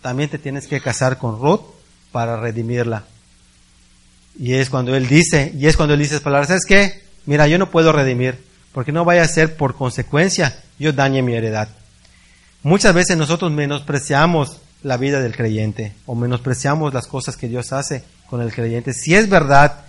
[0.00, 1.62] también te tienes que casar con Ruth
[2.12, 3.04] para redimirla.
[4.38, 7.02] Y es cuando él dice, y es cuando él dice palabras, ¿sabes qué?
[7.24, 8.38] Mira, yo no puedo redimir,
[8.72, 11.68] porque no vaya a ser por consecuencia yo dañe mi heredad.
[12.62, 18.04] Muchas veces nosotros menospreciamos la vida del creyente o menospreciamos las cosas que Dios hace
[18.30, 18.92] con el creyente.
[18.92, 19.80] Si es verdad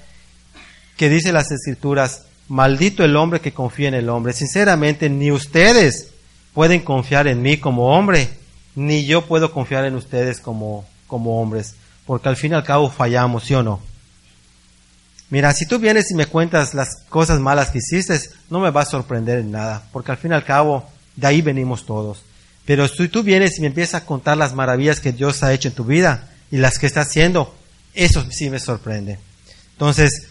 [0.98, 6.08] que dice las escrituras, maldito el hombre que confía en el hombre, sinceramente ni ustedes
[6.52, 8.28] pueden confiar en mí como hombre,
[8.74, 11.76] ni yo puedo confiar en ustedes como, como hombres,
[12.08, 13.80] porque al fin y al cabo fallamos, ¿sí o no?
[15.30, 18.20] Mira, si tú vienes y me cuentas las cosas malas que hiciste,
[18.50, 21.43] no me va a sorprender en nada, porque al fin y al cabo, de ahí
[21.43, 22.24] venimos todos.
[22.68, 25.70] Pero si tú vienes y me empiezas a contar las maravillas que Dios ha hecho
[25.70, 27.55] en tu vida y las que está haciendo,
[27.93, 29.20] eso sí me sorprende.
[29.72, 30.28] Entonces,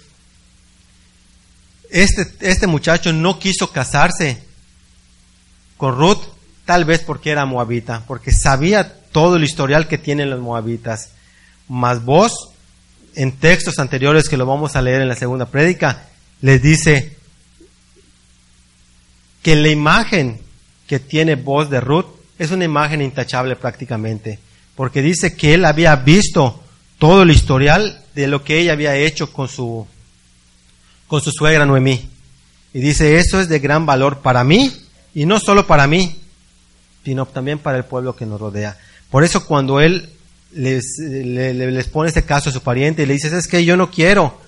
[1.88, 4.42] este, este muchacho no quiso casarse
[5.78, 6.24] con Ruth,
[6.66, 11.12] tal vez porque era moabita, porque sabía todo el historial que tienen los moabitas.
[11.68, 12.50] Mas vos
[13.14, 16.04] en textos anteriores que lo vamos a leer en la segunda prédica,
[16.42, 17.16] les dice
[19.42, 20.42] que la imagen
[20.86, 24.38] que tiene voz de Ruth es una imagen intachable prácticamente.
[24.74, 26.62] porque dice que él había visto
[26.98, 29.86] todo el historial de lo que ella había hecho con su,
[31.06, 32.10] con su suegra Noemí.
[32.74, 34.70] Y dice, eso es de gran valor para mí,
[35.14, 36.16] y no solo para mí,
[37.04, 38.76] sino también para el pueblo que nos rodea.
[39.10, 40.10] Por eso cuando él
[40.52, 43.90] les, les pone este caso a su pariente y le dice, es que yo no
[43.90, 44.38] quiero,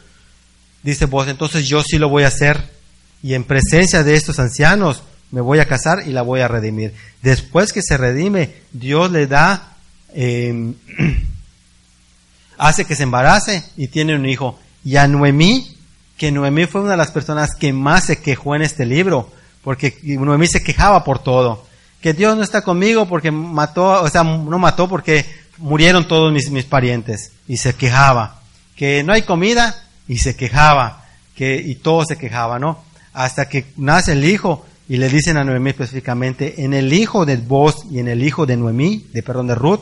[0.83, 2.77] dice vos, entonces yo sí lo voy a hacer.
[3.23, 6.95] Y en presencia de estos ancianos me voy a casar y la voy a redimir.
[7.23, 9.77] Después que se redime, Dios le da,
[10.15, 10.75] em,
[12.59, 14.59] hace que se embarace y tiene un hijo.
[14.85, 15.77] Y a Noemí,
[16.17, 19.31] que Noemí fue una de las personas que más se quejó en este libro,
[19.63, 21.67] porque Noemí se quejaba por todo.
[22.01, 25.27] Que Dios no está conmigo porque mató, o sea, no mató porque
[25.59, 27.33] murieron todos mis, mis parientes.
[27.47, 28.41] Y se quejaba.
[28.77, 31.05] Que no hay comida y se quejaba.
[31.35, 32.83] Que, y todo se quejaba, ¿no?
[33.13, 37.37] Hasta que nace el hijo y le dicen a Noemí específicamente, en el hijo de
[37.37, 39.81] vos y en el hijo de Noemí, de perdón, de Ruth,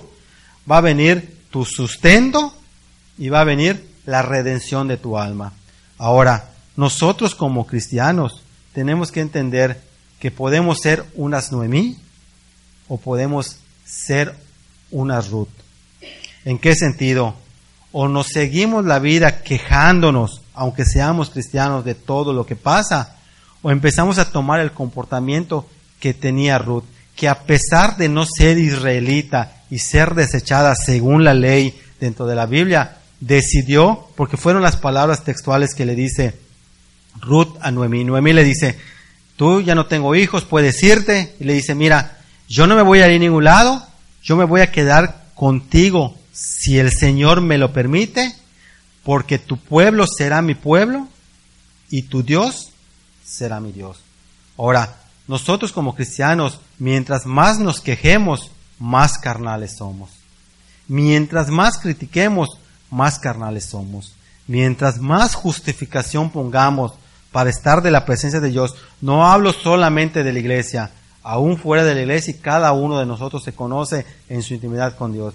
[0.71, 2.53] va a venir tu sustento
[3.17, 5.53] y va a venir la redención de tu alma.
[5.97, 8.43] Ahora, nosotros como cristianos
[8.73, 9.81] tenemos que entender
[10.19, 11.99] que podemos ser unas Noemí
[12.89, 14.35] o podemos ser
[14.91, 15.49] unas Ruth.
[16.45, 17.35] ¿En qué sentido?
[17.93, 23.16] O nos seguimos la vida quejándonos, aunque seamos cristianos, de todo lo que pasa,
[23.67, 26.85] o empezamos a tomar el comportamiento que tenía Ruth,
[27.17, 32.37] que a pesar de no ser israelita y ser desechada según la ley dentro de
[32.37, 36.39] la Biblia, decidió, porque fueron las palabras textuales que le dice
[37.21, 38.05] Ruth a Noemí.
[38.05, 38.79] Noemí le dice,
[39.35, 41.35] tú ya no tengo hijos, puedes irte.
[41.41, 43.85] Y le dice, mira, yo no me voy a ir a ningún lado,
[44.23, 48.33] yo me voy a quedar contigo si el Señor me lo permite,
[49.03, 51.09] porque tu pueblo será mi pueblo
[51.91, 52.75] y tu Dios
[53.27, 53.99] será mi Dios.
[54.57, 54.97] Ahora,
[55.27, 60.11] nosotros como cristianos, mientras más nos quejemos, más carnales somos.
[60.89, 62.59] Mientras más critiquemos,
[62.91, 64.15] más carnales somos.
[64.47, 66.93] Mientras más justificación pongamos
[67.33, 71.85] para estar de la presencia de Dios, no hablo solamente de la iglesia, aún fuera
[71.85, 75.35] de la iglesia y cada uno de nosotros se conoce en su intimidad con Dios,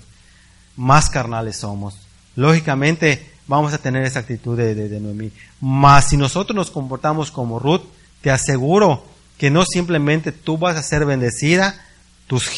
[0.77, 1.95] más carnales somos.
[2.35, 5.29] Lógicamente, vamos a tener esa actitud de, de, Noemí.
[5.59, 7.81] Mas si nosotros nos comportamos como Ruth,
[8.21, 9.03] te aseguro
[9.37, 11.75] que no simplemente tú vas a ser bendecida,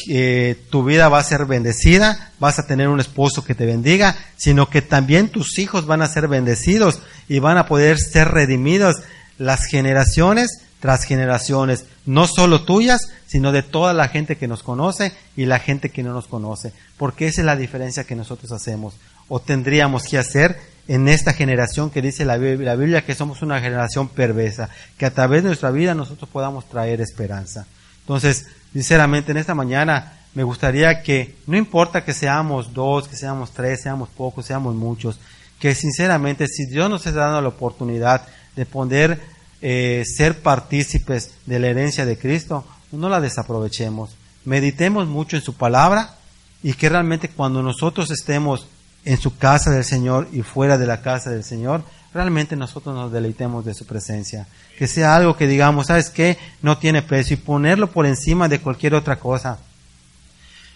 [0.08, 4.16] eh, tu vida va a ser bendecida, vas a tener un esposo que te bendiga,
[4.38, 8.98] sino que también tus hijos van a ser bendecidos y van a poder ser redimidos
[9.40, 15.12] las generaciones tras generaciones, no solo tuyas, sino de toda la gente que nos conoce
[15.36, 18.94] y la gente que no nos conoce, porque esa es la diferencia que nosotros hacemos
[19.28, 24.10] o tendríamos que hacer en esta generación que dice la Biblia, que somos una generación
[24.10, 27.66] perversa, que a través de nuestra vida nosotros podamos traer esperanza.
[28.02, 33.52] Entonces, sinceramente, en esta mañana me gustaría que, no importa que seamos dos, que seamos
[33.52, 35.20] tres, seamos pocos, seamos muchos,
[35.60, 39.22] que sinceramente, si Dios nos está dando la oportunidad de poder
[39.62, 44.16] eh, ser partícipes de la herencia de Cristo, no la desaprovechemos.
[44.44, 46.16] Meditemos mucho en su palabra
[46.62, 48.68] y que realmente cuando nosotros estemos
[49.06, 51.84] en su casa del Señor y fuera de la casa del Señor,
[52.14, 54.48] realmente nosotros nos deleitemos de su presencia.
[54.78, 56.38] Que sea algo que digamos, ¿sabes qué?
[56.62, 59.60] No tiene precio y ponerlo por encima de cualquier otra cosa.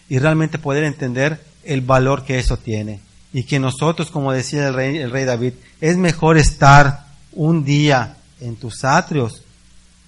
[0.09, 2.99] Y realmente poder entender el valor que eso tiene.
[3.34, 8.17] Y que nosotros, como decía el rey, el rey David, es mejor estar un día
[8.39, 9.43] en tus atrios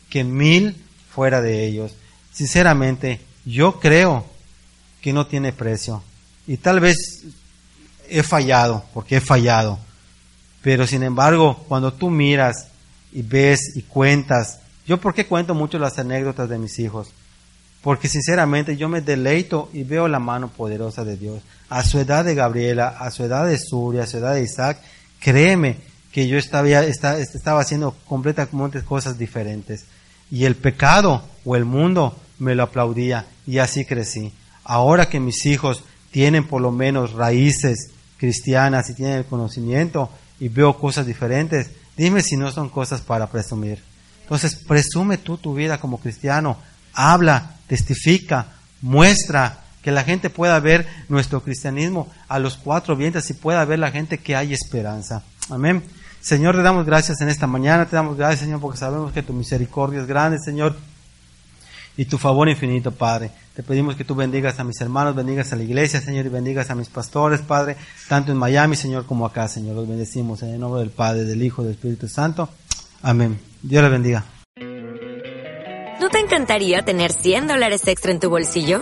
[0.09, 0.75] que mil
[1.11, 1.93] fuera de ellos.
[2.33, 4.25] Sinceramente, yo creo
[5.01, 6.01] que no tiene precio.
[6.47, 7.25] Y tal vez
[8.09, 9.79] he fallado, porque he fallado.
[10.61, 12.67] Pero sin embargo, cuando tú miras
[13.11, 17.09] y ves y cuentas, yo por qué cuento mucho las anécdotas de mis hijos,
[17.81, 21.41] porque sinceramente yo me deleito y veo la mano poderosa de Dios.
[21.69, 24.81] A su edad de Gabriela, a su edad de Surya, a su edad de Isaac,
[25.19, 25.77] créeme
[26.11, 29.85] que yo estaba haciendo completamente cosas diferentes.
[30.31, 34.33] Y el pecado o el mundo me lo aplaudía y así crecí.
[34.63, 40.49] Ahora que mis hijos tienen por lo menos raíces cristianas y tienen el conocimiento y
[40.49, 43.81] veo cosas diferentes, dime si no son cosas para presumir.
[44.21, 46.57] Entonces, presume tú tu vida como cristiano,
[46.93, 48.47] habla, testifica,
[48.81, 53.79] muestra, que la gente pueda ver nuestro cristianismo a los cuatro vientos y pueda ver
[53.79, 55.23] la gente que hay esperanza.
[55.49, 55.81] Amén.
[56.21, 59.33] Señor, te damos gracias en esta mañana, te damos gracias, Señor, porque sabemos que tu
[59.33, 60.75] misericordia es grande, Señor
[61.99, 63.29] y tu favor infinito, Padre.
[63.59, 66.69] Te pedimos que tú bendigas a mis hermanos, bendigas a la iglesia, Señor, y bendigas
[66.69, 67.75] a mis pastores, Padre,
[68.07, 69.75] tanto en Miami, Señor, como acá, Señor.
[69.75, 72.47] Los bendecimos en el nombre del Padre, del Hijo, del Espíritu Santo.
[73.01, 73.37] Amén.
[73.61, 74.23] Dios les bendiga.
[75.99, 78.81] ¿No te encantaría tener 100 dólares extra en tu bolsillo?